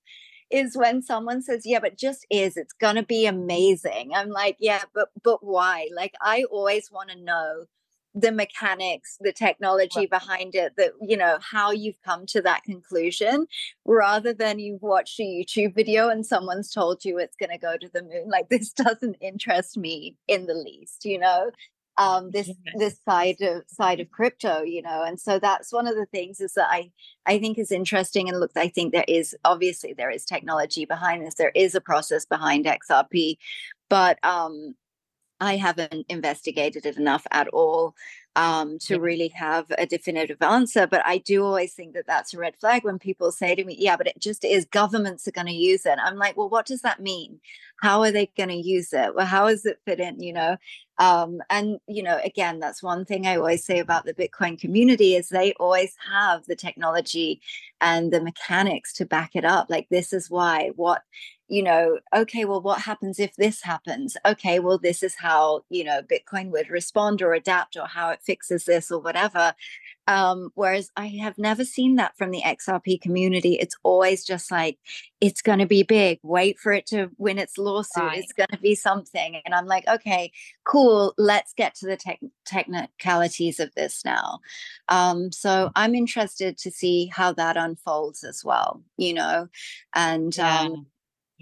[0.51, 2.57] is when someone says, "Yeah, but just is.
[2.57, 7.11] It's going to be amazing." I'm like, "Yeah, but but why?" Like I always want
[7.11, 7.67] to know
[8.15, 10.11] the mechanics, the technology right.
[10.11, 13.47] behind it, that you know, how you've come to that conclusion
[13.85, 17.77] rather than you've watched a YouTube video and someone's told you it's going to go
[17.77, 18.29] to the moon.
[18.29, 21.51] Like this doesn't interest me in the least, you know
[21.99, 25.95] um this this side of side of crypto you know and so that's one of
[25.95, 26.91] the things is that i
[27.27, 31.25] i think is interesting and look i think there is obviously there is technology behind
[31.25, 33.37] this there is a process behind xrp
[33.91, 34.75] but um
[35.43, 37.95] i haven't investigated it enough at all
[38.35, 40.87] um, to really have a definitive answer.
[40.87, 43.77] But I do always think that that's a red flag when people say to me,
[43.79, 45.99] yeah, but it just is governments are going to use it.
[46.03, 47.41] I'm like, well, what does that mean?
[47.81, 49.15] How are they going to use it?
[49.15, 50.21] Well, how does it fit in?
[50.21, 50.57] You know,
[50.99, 55.17] um, and you know, again, that's one thing I always say about the Bitcoin community
[55.17, 57.41] is they always have the technology
[57.81, 59.67] and the mechanics to back it up.
[59.69, 61.03] Like this is why what
[61.53, 64.17] you know, okay, well, what happens if this happens?
[64.25, 68.23] Okay, well, this is how, you know, Bitcoin would respond or adapt or how it
[68.23, 69.53] fixes this or whatever.
[70.09, 73.59] Um, whereas I have never seen that from the XRP community.
[73.61, 74.79] It's always just like,
[75.21, 76.21] it's going to be big.
[76.23, 78.03] Wait for it to win its lawsuit.
[78.03, 78.19] Right.
[78.19, 79.39] It's going to be something.
[79.45, 80.33] And I'm like, okay,
[80.65, 81.13] cool.
[81.19, 84.41] Let's get to the te- technicalities of this now.
[84.89, 89.49] Um, so I'm interested to see how that unfolds as well, you know,
[89.95, 90.61] and yeah.
[90.61, 90.87] um,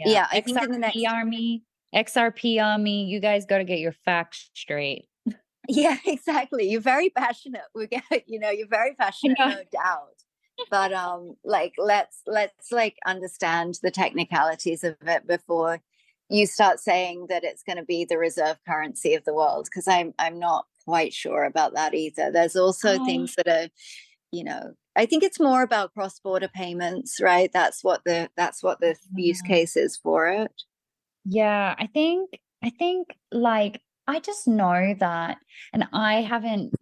[0.07, 1.63] yeah, yeah I XRP think in the next army,
[1.95, 5.07] XRP army, you guys got to get your facts straight.
[5.69, 6.69] Yeah, exactly.
[6.69, 7.63] You're very passionate.
[7.77, 10.17] We get, you know, you're very passionate, no doubt.
[10.69, 15.81] But um, like let's let's like understand the technicalities of it before
[16.29, 19.87] you start saying that it's going to be the reserve currency of the world because
[19.87, 22.31] I'm I'm not quite sure about that either.
[22.33, 23.05] There's also oh.
[23.05, 23.69] things that are,
[24.33, 27.51] you know, I think it's more about cross-border payments, right?
[27.53, 30.53] That's what the that's what the use case is for it.
[31.25, 32.31] Yeah, I think
[32.63, 35.39] I think like I just know that
[35.73, 36.75] and I haven't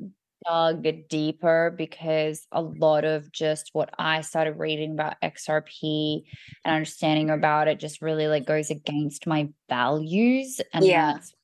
[0.47, 6.23] dug deeper because a lot of just what I started reading about XRP
[6.65, 11.15] and understanding about it just really like goes against my values and yeah.
[11.15, 11.35] that's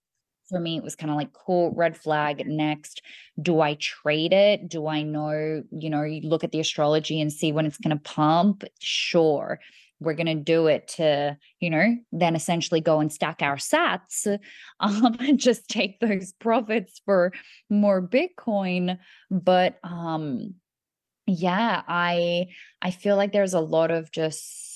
[0.49, 2.47] for me, it was kind of like, cool, red flag.
[2.47, 3.03] Next,
[3.41, 4.69] do I trade it?
[4.69, 7.97] Do I know, you know, you look at the astrology and see when it's going
[7.97, 8.65] to pump?
[8.81, 9.61] Sure.
[10.01, 14.27] We're going to do it to, you know, then essentially go and stack our sats
[14.81, 17.33] um, and just take those profits for
[17.71, 18.99] more Bitcoin.
[19.31, 20.55] But, um,
[21.27, 22.49] yeah, I,
[22.83, 24.74] I feel like there's a lot of just,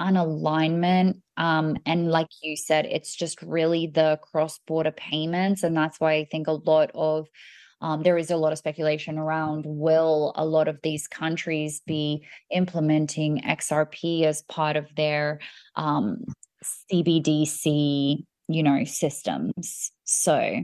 [0.00, 1.18] an alignment.
[1.36, 5.62] Um, and like you said, it's just really the cross border payments.
[5.62, 7.28] And that's why I think a lot of
[7.82, 12.26] um, there is a lot of speculation around will a lot of these countries be
[12.50, 15.40] implementing XRP as part of their
[15.76, 16.24] um,
[16.92, 19.92] CBDC, you know, systems.
[20.04, 20.62] So,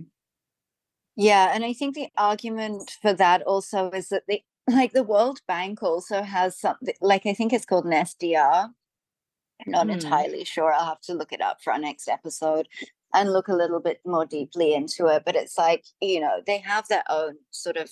[1.17, 5.41] yeah, and I think the argument for that also is that the like the World
[5.49, 8.69] Bank also has something like I think it's called an SDR,
[9.67, 9.93] not mm.
[9.93, 10.73] entirely sure.
[10.73, 12.69] I'll have to look it up for our next episode
[13.15, 15.23] and look a little bit more deeply into it.
[15.25, 17.91] But it's like, you know, they have their own sort of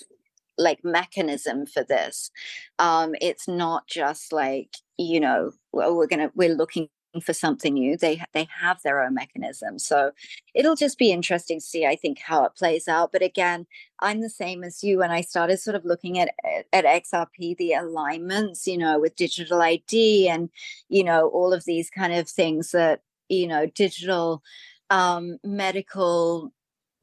[0.58, 2.30] like mechanism for this.
[2.78, 6.88] Um, it's not just like, you know, well, we're gonna we're looking
[7.20, 9.78] for something new they they have their own mechanism.
[9.78, 10.12] So
[10.54, 13.12] it'll just be interesting to see i think how it plays out.
[13.12, 13.66] But again
[14.00, 16.34] i'm the same as you when i started sort of looking at
[16.72, 20.50] at xrp the alignments you know with digital id and
[20.88, 24.42] you know all of these kind of things that you know digital
[24.90, 26.52] um medical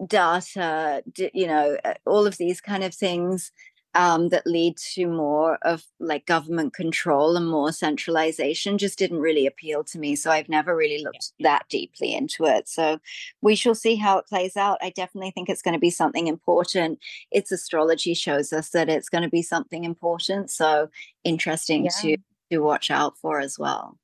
[0.08, 3.52] data you know all of these kind of things
[3.94, 9.46] um, that lead to more of like government control and more centralization just didn't really
[9.46, 10.16] appeal to me.
[10.16, 12.70] So I've never really looked that deeply into it.
[12.70, 13.00] So
[13.42, 14.78] we shall see how it plays out.
[14.82, 17.00] I definitely think it's going to be something important.
[17.32, 20.50] Its astrology shows us that it's going to be something important.
[20.52, 20.90] So
[21.24, 21.92] interesting yeah.
[22.02, 22.18] to
[22.52, 23.98] to watch out for as well.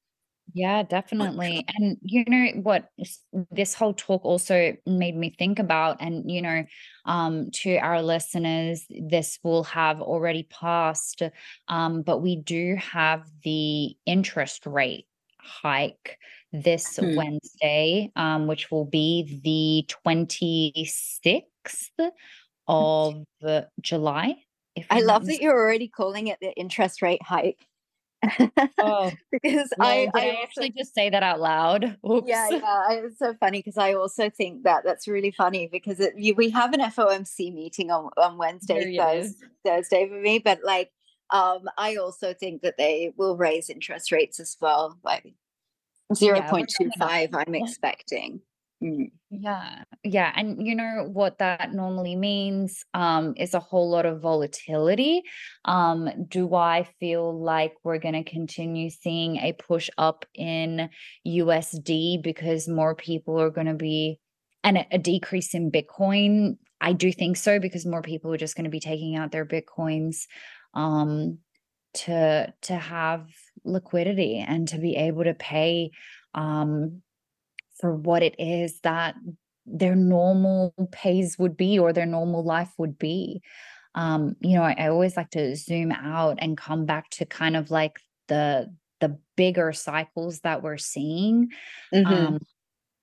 [0.58, 1.64] Yeah, definitely.
[1.68, 2.90] And you know what
[3.52, 6.64] this whole talk also made me think about and you know
[7.06, 11.22] um to our listeners this will have already passed
[11.68, 15.06] um but we do have the interest rate
[15.40, 16.18] hike
[16.52, 17.16] this hmm.
[17.16, 21.92] Wednesday um which will be the 26th
[22.68, 23.14] of
[23.80, 24.38] July.
[24.90, 27.64] I love that you're already calling it the interest rate hike.
[28.80, 31.98] Oh, because well, I, I, I actually just say that out loud.
[32.10, 32.28] Oops.
[32.28, 36.14] Yeah, yeah, it's so funny because I also think that that's really funny because it,
[36.18, 39.34] you, we have an FOMC meeting on on Wednesday, Thursday,
[39.66, 40.92] Thursday for me, but like,
[41.32, 45.22] um, I also think that they will raise interest rates as well by
[46.14, 47.30] zero point two five.
[47.34, 48.42] I'm expecting.
[48.84, 49.12] Mm.
[49.32, 49.84] Yeah.
[50.04, 50.32] Yeah.
[50.36, 55.24] And you know what that normally means um, is a whole lot of volatility.
[55.66, 60.90] Um, do I feel like we're going to continue seeing a push up in
[61.28, 64.20] USD because more people are going to be,
[64.64, 66.58] and a, a decrease in Bitcoin?
[66.80, 69.46] I do think so because more people are just going to be taking out their
[69.46, 70.26] Bitcoins
[70.76, 71.40] um,
[71.96, 73.28] to to have
[73.66, 75.90] liquidity and to be able to pay
[76.36, 77.02] um,
[77.80, 79.16] for what it is that
[79.66, 83.42] their normal pays would be or their normal life would be.
[83.96, 87.56] Um, you know, I, I always like to zoom out and come back to kind
[87.56, 91.50] of like the the bigger cycles that we're seeing.
[91.94, 92.14] Mm-hmm.
[92.14, 92.40] Um,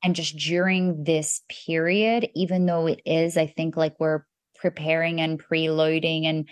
[0.02, 4.24] and just during this period, even though it is, I think like we're
[4.56, 6.48] preparing and preloading and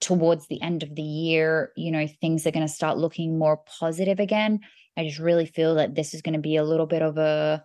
[0.00, 3.62] towards the end of the year, you know, things are going to start looking more
[3.78, 4.60] positive again.
[4.98, 7.62] I just really feel that this is going to be a little bit of a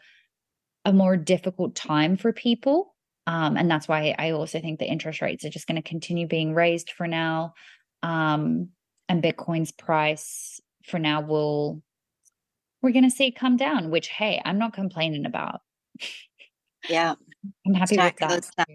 [0.85, 2.93] a more difficult time for people.
[3.25, 6.27] Um, and that's why I also think the interest rates are just going to continue
[6.27, 7.53] being raised for now.
[8.03, 8.69] Um,
[9.07, 11.81] and Bitcoin's price for now will
[12.81, 15.61] we're going to see it come down, which hey, I'm not complaining about.
[16.87, 17.15] Yeah,
[17.65, 18.67] I'm happy stack with that.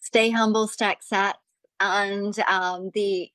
[0.00, 1.36] Stay humble, stack sat,
[1.80, 3.30] and um, the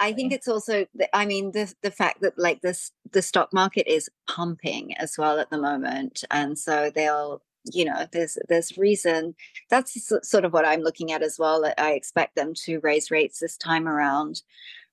[0.00, 3.90] I think it's also, I mean, the the fact that like this the stock market
[3.90, 9.34] is pumping as well at the moment, and so they'll, you know, there's there's reason.
[9.70, 11.64] That's sort of what I'm looking at as well.
[11.78, 14.42] I expect them to raise rates this time around,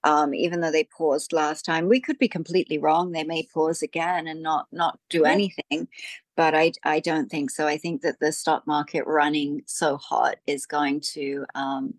[0.04, 1.88] um, even though they paused last time.
[1.90, 3.12] We could be completely wrong.
[3.12, 5.88] They may pause again and not not do anything,
[6.36, 7.68] but I I don't think so.
[7.68, 11.96] I think that the stock market running so hot is going to um,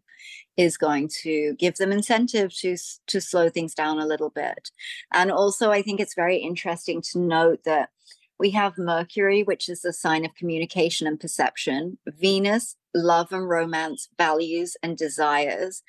[0.57, 2.77] is going to give them incentive to
[3.07, 4.71] to slow things down a little bit.
[5.13, 7.91] And also, I think it's very interesting to note that
[8.39, 14.09] we have Mercury, which is a sign of communication and perception, Venus, love and romance,
[14.19, 15.83] values and desires,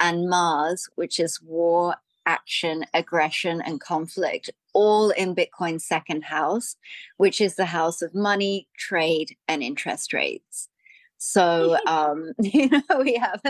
[0.00, 6.76] and Mars, which is war, action, aggression, and conflict, all in Bitcoin's second house,
[7.16, 10.68] which is the house of money, trade, and interest rates.
[11.24, 13.40] So, um, you know, we have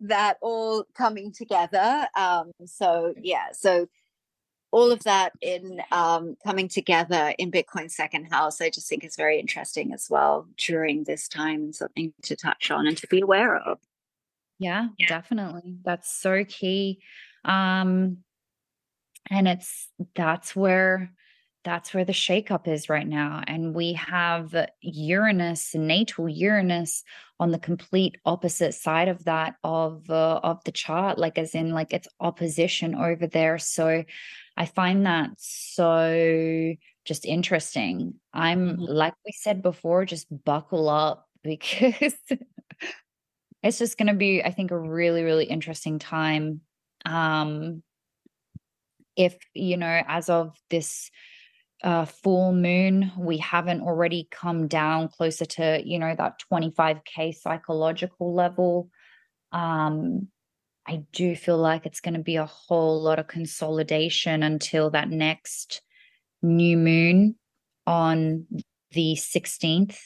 [0.00, 2.06] that all coming together.
[2.16, 3.88] Um, so, yeah, so
[4.70, 9.16] all of that in um, coming together in Bitcoin Second House, I just think is
[9.16, 13.20] very interesting as well during this time and something to touch on and to be
[13.20, 13.78] aware of.
[14.58, 15.08] Yeah, yeah.
[15.08, 15.78] definitely.
[15.84, 17.00] That's so key.
[17.44, 18.18] Um,
[19.30, 21.12] and it's that's where
[21.68, 23.42] that's where the shakeup is right now.
[23.46, 27.04] And we have Uranus, natal Uranus,
[27.38, 31.72] on the complete opposite side of that of uh, of the chart, like as in
[31.72, 33.58] like it's opposition over there.
[33.58, 34.02] So
[34.56, 36.74] I find that so
[37.04, 38.14] just interesting.
[38.32, 38.82] I'm mm-hmm.
[38.82, 42.14] like we said before, just buckle up because
[43.62, 46.62] it's just going to be, I think, a really really interesting time.
[47.04, 47.82] Um,
[49.16, 51.10] if you know, as of this
[51.82, 58.34] uh, full moon, we haven't already come down closer to, you know, that 25K psychological
[58.34, 58.90] level.
[59.52, 60.28] Um,
[60.86, 65.10] I do feel like it's going to be a whole lot of consolidation until that
[65.10, 65.82] next
[66.42, 67.36] new moon
[67.86, 68.46] on
[68.92, 69.98] the 16th.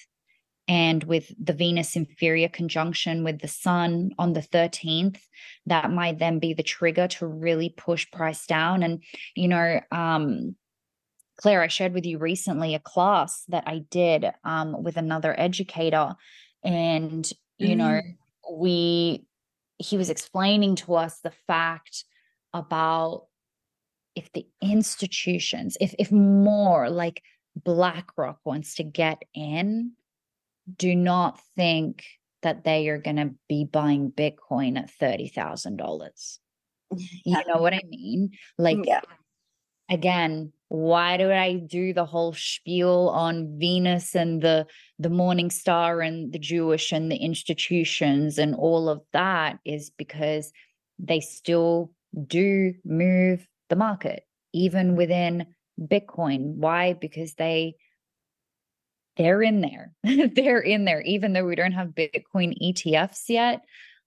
[0.68, 5.18] And with the Venus inferior conjunction with the Sun on the 13th,
[5.66, 8.82] that might then be the trigger to really push price down.
[8.82, 9.02] And,
[9.34, 10.56] you know, um,
[11.36, 16.14] Claire, I shared with you recently a class that I did um, with another educator.
[16.62, 17.28] And,
[17.58, 17.76] you mm.
[17.76, 18.00] know,
[18.52, 19.24] we,
[19.78, 22.04] he was explaining to us the fact
[22.52, 23.26] about
[24.14, 27.22] if the institutions, if, if more like
[27.56, 29.92] BlackRock wants to get in,
[30.76, 32.04] do not think
[32.42, 36.38] that they are going to be buying Bitcoin at $30,000.
[37.24, 38.32] You know what I mean?
[38.58, 39.00] Like, yeah
[39.92, 44.66] again, why do I do the whole spiel on Venus and the
[44.98, 50.50] the morning star and the Jewish and the institutions and all of that is because
[50.98, 51.92] they still
[52.26, 54.22] do move the market
[54.54, 55.46] even within
[55.78, 56.54] Bitcoin.
[56.54, 56.94] Why?
[56.94, 57.74] Because they
[59.18, 59.92] they're in there.
[60.02, 63.60] they're in there even though we don't have Bitcoin ETFs yet.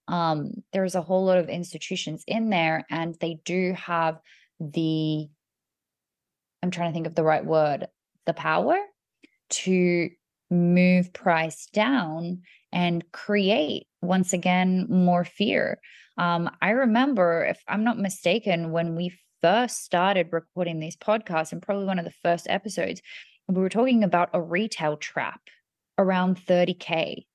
[0.08, 4.18] Um there's a whole lot of institutions in there and they do have
[4.58, 5.28] the
[6.66, 7.86] I'm trying to think of the right word,
[8.26, 8.76] the power
[9.50, 10.10] to
[10.50, 15.78] move price down and create once again more fear.
[16.18, 21.62] Um, I remember, if I'm not mistaken, when we first started recording these podcasts, and
[21.62, 23.00] probably one of the first episodes,
[23.46, 25.40] we were talking about a retail trap
[25.98, 27.26] around 30K.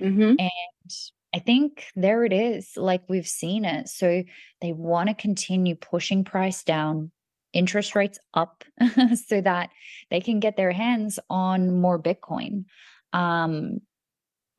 [0.00, 0.34] Mm-hmm.
[0.38, 0.90] And
[1.34, 3.88] I think there it is, like we've seen it.
[3.88, 4.22] So
[4.62, 7.10] they want to continue pushing price down,
[7.52, 8.64] interest rates up
[9.26, 9.70] so that
[10.10, 12.64] they can get their hands on more Bitcoin.
[13.12, 13.80] Um,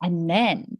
[0.02, 0.78] and then,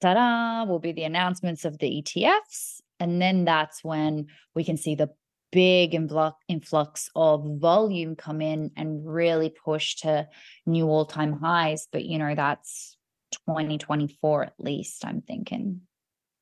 [0.00, 2.80] ta da, will be the announcements of the ETFs.
[2.98, 5.10] And then that's when we can see the
[5.50, 5.94] big
[6.48, 10.26] influx, of volume come in and really push to
[10.66, 11.86] new all time highs.
[11.92, 12.96] But, you know, that's
[13.46, 15.82] 2024 at least, I'm thinking.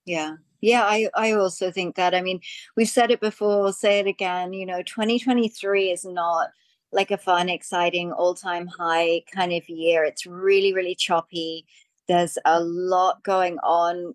[0.04, 0.36] Yeah.
[0.60, 2.14] Yeah, I, I also think that.
[2.14, 2.40] I mean,
[2.76, 4.52] we've said it before, we'll say it again.
[4.52, 6.48] You know, 2023 is not
[6.92, 10.04] like a fun, exciting, all time high kind of year.
[10.04, 11.66] It's really, really choppy.
[12.08, 14.14] There's a lot going on,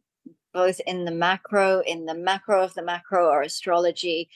[0.53, 4.29] both in the macro, in the macro of the macro or astrology.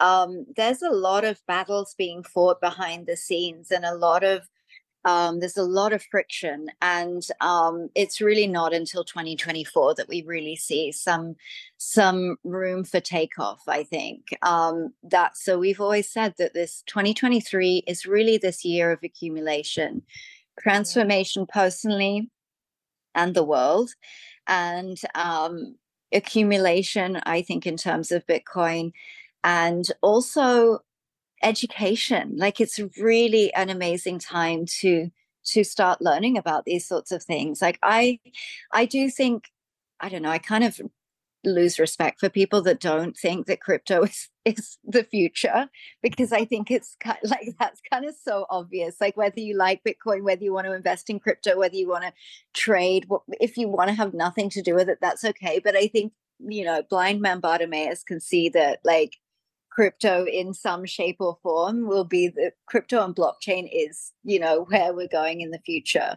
[0.00, 4.48] Um, there's a lot of battles being fought behind the scenes and a lot of
[5.04, 10.22] um, there's a lot of friction, and um, it's really not until 2024 that we
[10.22, 11.36] really see some
[11.76, 13.62] some room for takeoff.
[13.68, 18.92] I think um, that so we've always said that this 2023 is really this year
[18.92, 20.02] of accumulation,
[20.58, 22.30] transformation personally,
[23.14, 23.90] and the world,
[24.46, 25.76] and um,
[26.12, 27.20] accumulation.
[27.26, 28.92] I think in terms of Bitcoin,
[29.42, 30.80] and also
[31.44, 32.34] education.
[32.36, 35.10] Like it's really an amazing time to
[35.46, 37.60] to start learning about these sorts of things.
[37.62, 38.18] Like i
[38.72, 39.50] i do think
[40.00, 40.80] i don't know i kind of
[41.44, 45.68] lose respect for people that don't think that crypto is is the future
[46.02, 48.96] because i think it's kind of like that's kind of so obvious.
[49.00, 52.04] Like whether you like bitcoin whether you want to invest in crypto whether you want
[52.04, 52.12] to
[52.54, 53.06] trade
[53.40, 55.60] if you want to have nothing to do with it that's okay.
[55.62, 59.16] But i think you know blind man bartimaeus can see that like
[59.74, 64.64] crypto in some shape or form will be the crypto and blockchain is you know
[64.70, 66.16] where we're going in the future.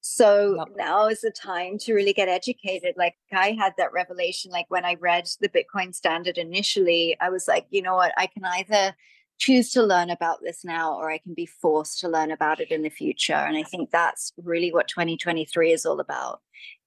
[0.00, 0.68] So yep.
[0.76, 2.94] now is the time to really get educated.
[2.96, 7.48] Like i had that revelation like when i read the bitcoin standard initially i was
[7.48, 8.12] like you know what?
[8.16, 8.94] I can either
[9.38, 12.70] choose to learn about this now or i can be forced to learn about it
[12.70, 13.32] in the future.
[13.32, 16.40] And i think that's really what 2023 is all about.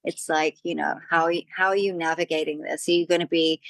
[0.04, 2.88] It's like you know how how are you navigating this?
[2.88, 3.60] Are you going to be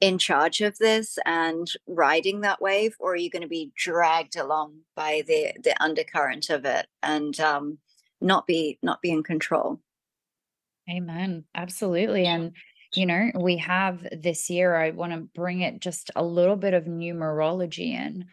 [0.00, 4.36] in charge of this and riding that wave or are you going to be dragged
[4.36, 7.78] along by the the undercurrent of it and um
[8.20, 9.80] not be not be in control?
[10.90, 12.52] Amen absolutely and
[12.92, 16.74] you know we have this year i want to bring it just a little bit
[16.74, 18.26] of numerology in.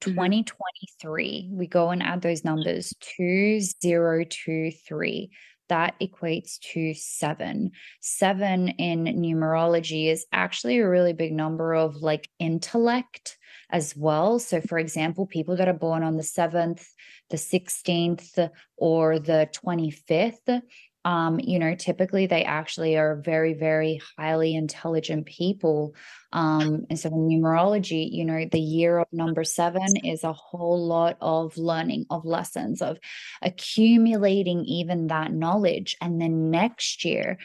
[0.00, 1.58] 2023 mm-hmm.
[1.58, 5.30] we go and add those numbers 2023
[5.70, 7.70] that equates to seven.
[8.00, 13.38] Seven in numerology is actually a really big number of like intellect
[13.70, 14.38] as well.
[14.38, 16.84] So, for example, people that are born on the 7th,
[17.30, 20.62] the 16th, or the 25th,
[21.04, 25.94] um, you know, typically they actually are very, very highly intelligent people.
[26.32, 30.86] Um, and so in numerology, you know, the year of number seven is a whole
[30.86, 32.98] lot of learning, of lessons, of
[33.40, 35.96] accumulating even that knowledge.
[36.00, 37.38] And then next year,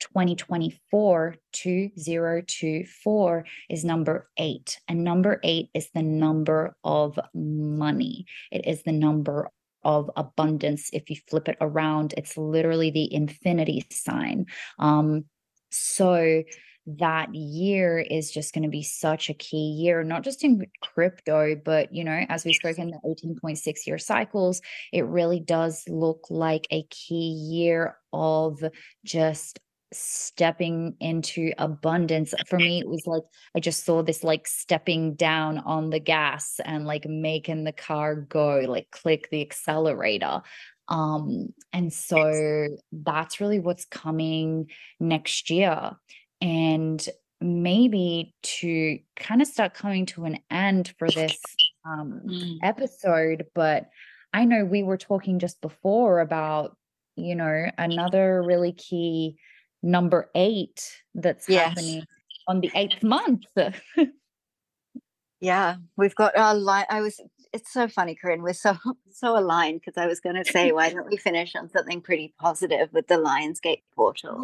[0.00, 4.80] 2024 2024 is number eight.
[4.88, 8.26] And number eight is the number of money.
[8.50, 9.50] It is the number
[9.84, 10.90] of abundance.
[10.92, 14.46] If you flip it around, it's literally the infinity sign.
[14.78, 15.24] Um,
[15.70, 16.42] so
[16.86, 21.54] that year is just going to be such a key year, not just in crypto,
[21.54, 24.60] but you know, as we spoke in the 18.6 year cycles,
[24.92, 28.62] it really does look like a key year of
[29.04, 29.60] just
[29.92, 32.34] stepping into abundance.
[32.48, 33.22] For me it was like
[33.56, 38.14] i just saw this like stepping down on the gas and like making the car
[38.16, 40.42] go like click the accelerator.
[40.88, 44.68] Um and so that's really what's coming
[45.00, 45.92] next year.
[46.40, 47.06] And
[47.42, 51.38] maybe to kind of start coming to an end for this
[51.84, 52.58] um, mm.
[52.62, 53.88] episode, but
[54.32, 56.76] I know we were talking just before about,
[57.16, 59.36] you know, another really key
[59.82, 61.68] number eight that's yes.
[61.68, 62.04] happening
[62.48, 63.44] on the eighth month.
[65.40, 66.86] yeah, we've got our line.
[66.90, 67.20] I was
[67.52, 68.42] it's so funny, Corinne.
[68.42, 68.76] We're so
[69.10, 72.34] so aligned because I was going to say, why don't we finish on something pretty
[72.38, 74.40] positive with the Lionsgate portal?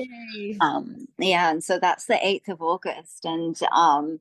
[0.60, 4.20] Um, yeah, and so that's the eighth of August, and um,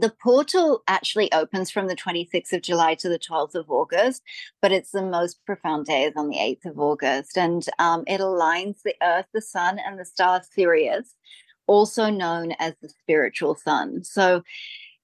[0.00, 4.22] the portal actually opens from the 26th of July to the 12th of August,
[4.60, 8.20] but it's the most profound day is on the 8th of August, and um, it
[8.20, 11.14] aligns the Earth, the Sun, and the star Sirius,
[11.66, 14.04] also known as the spiritual sun.
[14.04, 14.42] So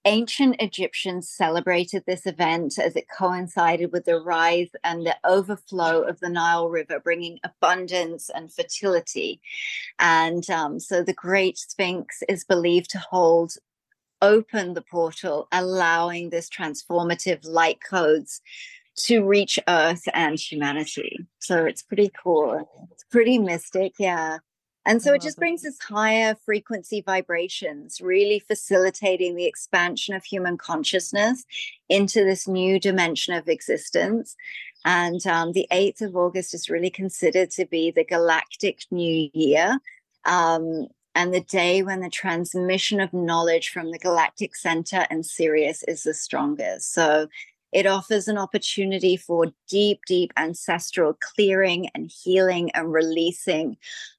[0.05, 6.19] ancient Egyptians celebrated this event as it coincided with the rise and the overflow of
[6.19, 9.39] the Nile River, bringing abundance and fertility.
[9.99, 13.53] And um, so the Great Sphinx is believed to hold
[14.23, 18.41] open the portal, allowing this transformative light codes
[18.95, 21.27] to reach Earth and humanity.
[21.39, 22.89] So it's pretty cool.
[22.91, 23.93] It's pretty mystic.
[23.99, 24.37] Yeah.
[24.85, 30.57] And so it just brings us higher frequency vibrations, really facilitating the expansion of human
[30.57, 31.45] consciousness
[31.87, 34.35] into this new dimension of existence.
[34.83, 39.79] And um, the 8th of August is really considered to be the galactic new year.
[40.25, 45.83] Um, and the day when the transmission of knowledge from the galactic center and Sirius
[45.83, 46.93] is the strongest.
[46.93, 47.27] So
[47.71, 53.77] it offers an opportunity for deep, deep ancestral clearing and healing and releasing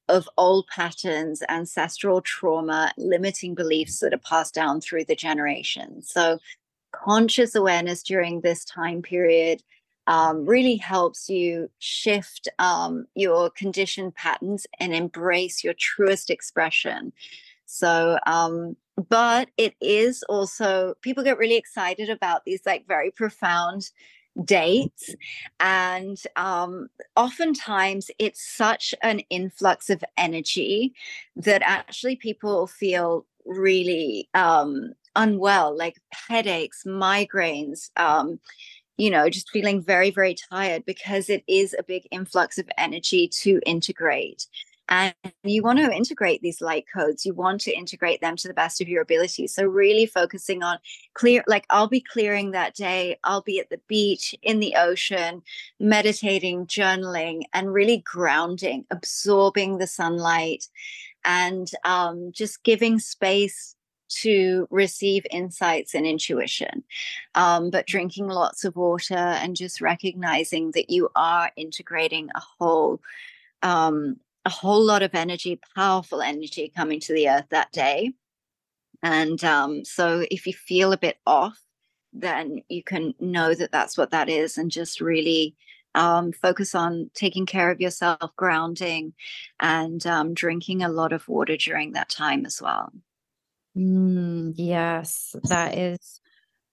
[0.09, 6.11] of old patterns, ancestral trauma, limiting beliefs that are passed down through the generations.
[6.11, 6.39] So,
[6.91, 9.61] conscious awareness during this time period
[10.07, 17.11] um, really helps you shift um, your conditioned patterns and embrace your truest expression.
[17.65, 18.75] So, um,
[19.09, 23.89] but it is also people get really excited about these like very profound
[24.43, 25.15] dates
[25.61, 30.93] and um oftentimes it's such an influx of energy
[31.37, 38.37] that actually people feel really um unwell like headaches migraines um
[38.97, 43.27] you know, just feeling very, very tired because it is a big influx of energy
[43.27, 44.47] to integrate.
[44.87, 48.53] And you want to integrate these light codes, you want to integrate them to the
[48.53, 49.47] best of your ability.
[49.47, 50.77] So, really focusing on
[51.15, 55.41] clear, like I'll be clearing that day, I'll be at the beach, in the ocean,
[55.79, 60.67] meditating, journaling, and really grounding, absorbing the sunlight,
[61.23, 63.74] and um, just giving space
[64.07, 66.83] to receive insights and intuition.
[67.33, 73.01] Um, but drinking lots of water and just recognizing that you are integrating a whole
[73.63, 78.13] um, a whole lot of energy, powerful energy coming to the earth that day.
[79.01, 81.59] And um, so if you feel a bit off,
[82.13, 85.55] then you can know that that's what that is and just really
[85.95, 89.13] um, focus on taking care of yourself, grounding,
[89.59, 92.91] and um, drinking a lot of water during that time as well.
[93.77, 96.21] Mm, yes, that is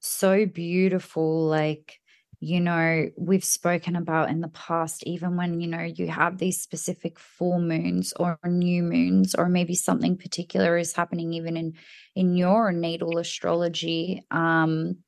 [0.01, 1.47] so beautiful.
[1.47, 2.01] Like,
[2.41, 6.61] you know, we've spoken about in the past, even when, you know, you have these
[6.63, 11.75] specific full moons or new moons, or maybe something particular is happening even in
[12.17, 14.25] in your natal astrology.
[14.31, 14.99] Um,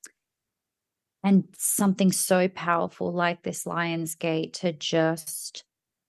[1.23, 5.65] and something so powerful like this Lion's Gate to just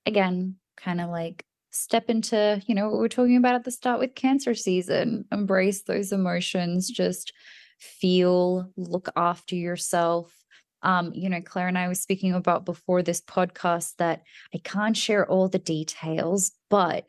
[0.05, 1.45] again kind of like
[1.75, 5.25] step into, you know, what we are talking about at the start with cancer season,
[5.31, 7.33] embrace those emotions, just
[7.79, 10.33] feel, look after yourself
[10.85, 14.21] um, you know, Claire and I was speaking about before this podcast that
[14.53, 17.05] I can't share all the details, but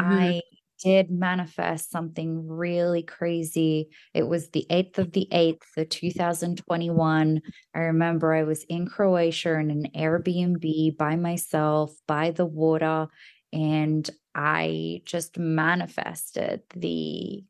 [0.00, 0.10] mm-hmm.
[0.10, 0.40] I
[0.82, 3.90] did manifest something really crazy.
[4.14, 7.42] It was the 8th of the 8th of 2021.
[7.74, 13.08] I remember I was in Croatia in an Airbnb by myself by the water,
[13.52, 17.44] and I just manifested the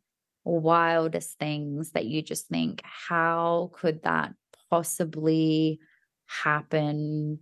[0.44, 4.34] wildest things that you just think, how could that
[4.70, 5.80] possibly
[6.26, 7.40] happen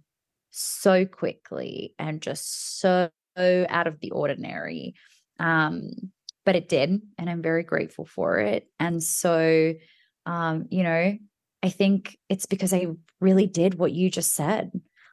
[0.50, 4.94] so quickly and just so out of the ordinary.
[5.38, 5.90] Um,
[6.44, 8.66] but it did, and I'm very grateful for it.
[8.80, 9.74] And so,
[10.24, 11.18] um, you know,
[11.62, 12.86] I think it's because I
[13.20, 14.70] really did what you just said.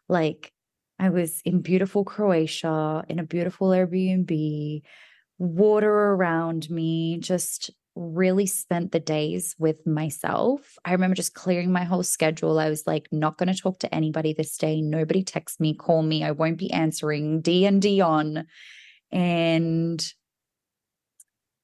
[0.08, 0.54] Like,
[1.00, 4.82] I was in beautiful Croatia in a beautiful Airbnb,
[5.38, 10.78] water around me, just really spent the days with myself.
[10.84, 12.58] I remember just clearing my whole schedule.
[12.60, 14.82] I was like, not going to talk to anybody this day.
[14.82, 16.24] Nobody text me, call me.
[16.24, 17.42] I won't be answering.
[17.42, 18.46] D and D on,
[19.12, 20.04] and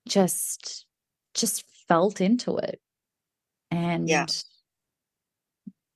[0.07, 0.85] just
[1.33, 2.79] just felt into it.
[3.71, 4.25] And yeah.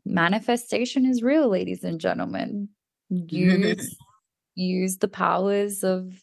[0.06, 2.70] manifestation is real, ladies and gentlemen.
[3.10, 3.98] Use
[4.56, 6.14] use the powers of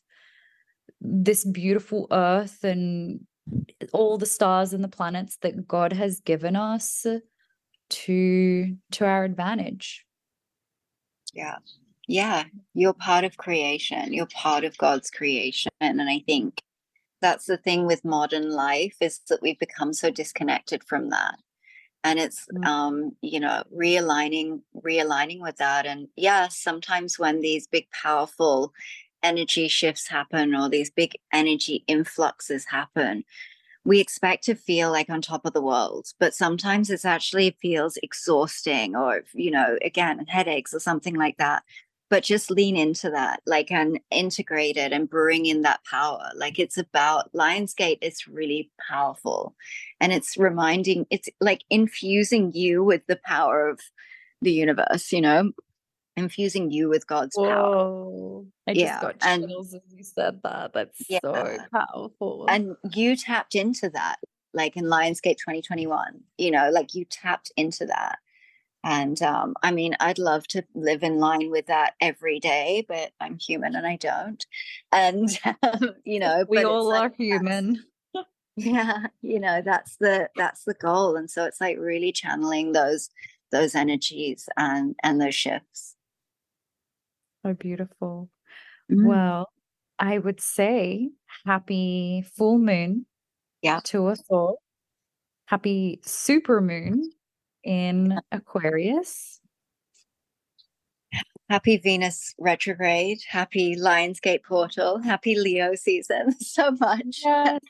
[1.00, 3.20] this beautiful earth and
[3.92, 7.06] all the stars and the planets that God has given us
[7.90, 10.04] to to our advantage.
[11.32, 11.56] Yeah.
[12.08, 12.44] Yeah,
[12.74, 14.12] you're part of creation.
[14.12, 16.62] You're part of God's creation and I think
[17.20, 21.36] that's the thing with modern life is that we've become so disconnected from that
[22.04, 22.64] and it's mm.
[22.64, 25.86] um you know realigning realigning with that.
[25.86, 28.72] And yeah sometimes when these big powerful
[29.22, 33.24] energy shifts happen or these big energy influxes happen
[33.84, 36.08] we expect to feel like on top of the world.
[36.18, 41.62] But sometimes it's actually feels exhausting or you know again headaches or something like that
[42.10, 46.58] but just lean into that like and integrate it and bring in that power like
[46.58, 49.54] it's about lionsgate it's really powerful
[50.00, 53.80] and it's reminding it's like infusing you with the power of
[54.42, 55.52] the universe you know
[56.16, 57.46] infusing you with god's Whoa.
[57.46, 59.00] power i just yeah.
[59.00, 61.20] got chills and, as you said that that's yeah.
[61.22, 64.16] so powerful and you tapped into that
[64.52, 68.18] like in lionsgate 2021 you know like you tapped into that
[68.82, 73.12] and um, I mean, I'd love to live in line with that every day, but
[73.20, 74.44] I'm human and I don't.
[74.90, 75.28] And
[75.62, 77.84] um, you know, we all like, are human.
[78.56, 81.16] yeah, you know, that's the that's the goal.
[81.16, 83.10] And so it's like really channeling those
[83.52, 85.96] those energies and and those shifts.
[87.44, 88.30] Oh, beautiful.
[88.90, 89.06] Mm.
[89.06, 89.52] Well,
[89.98, 91.10] I would say
[91.44, 93.06] happy full moon.
[93.60, 93.80] Yeah.
[93.84, 94.62] To us all.
[95.46, 97.10] Happy super moon
[97.64, 99.40] in Aquarius.
[101.48, 107.20] Happy Venus retrograde, happy Lionsgate portal, happy Leo season so much.
[107.24, 107.60] Yes.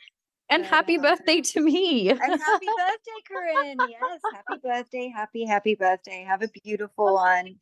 [0.50, 2.10] And happy birthday to me.
[2.10, 2.36] and happy
[2.78, 3.78] birthday, Corinne.
[3.88, 6.24] Yes, happy birthday, happy, happy birthday.
[6.26, 7.56] Have a beautiful one.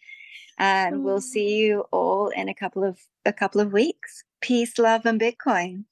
[0.57, 4.25] And we'll see you all in a couple of a couple of weeks.
[4.41, 5.85] Peace, love, and Bitcoin.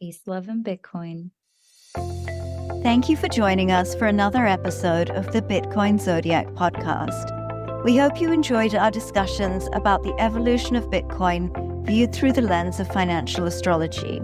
[0.00, 1.32] Peace, love, and Bitcoin.
[2.82, 7.84] Thank you for joining us for another episode of the Bitcoin Zodiac podcast.
[7.84, 11.50] We hope you enjoyed our discussions about the evolution of Bitcoin
[11.84, 14.22] viewed through the lens of financial astrology.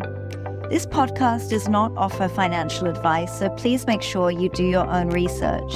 [0.71, 5.11] This podcast does not offer financial advice, so please make sure you do your own
[5.11, 5.75] research.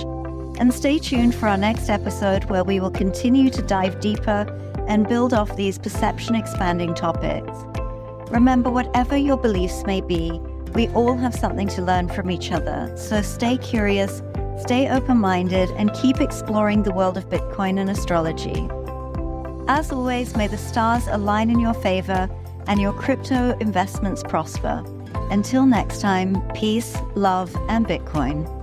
[0.58, 4.46] And stay tuned for our next episode where we will continue to dive deeper
[4.88, 7.58] and build off these perception expanding topics.
[8.30, 10.40] Remember, whatever your beliefs may be,
[10.74, 14.22] we all have something to learn from each other, so stay curious,
[14.60, 18.68] stay open minded, and keep exploring the world of Bitcoin and astrology.
[19.68, 22.28] As always, may the stars align in your favor
[22.66, 24.84] and your crypto investments prosper.
[25.30, 28.59] Until next time, peace, love, and Bitcoin.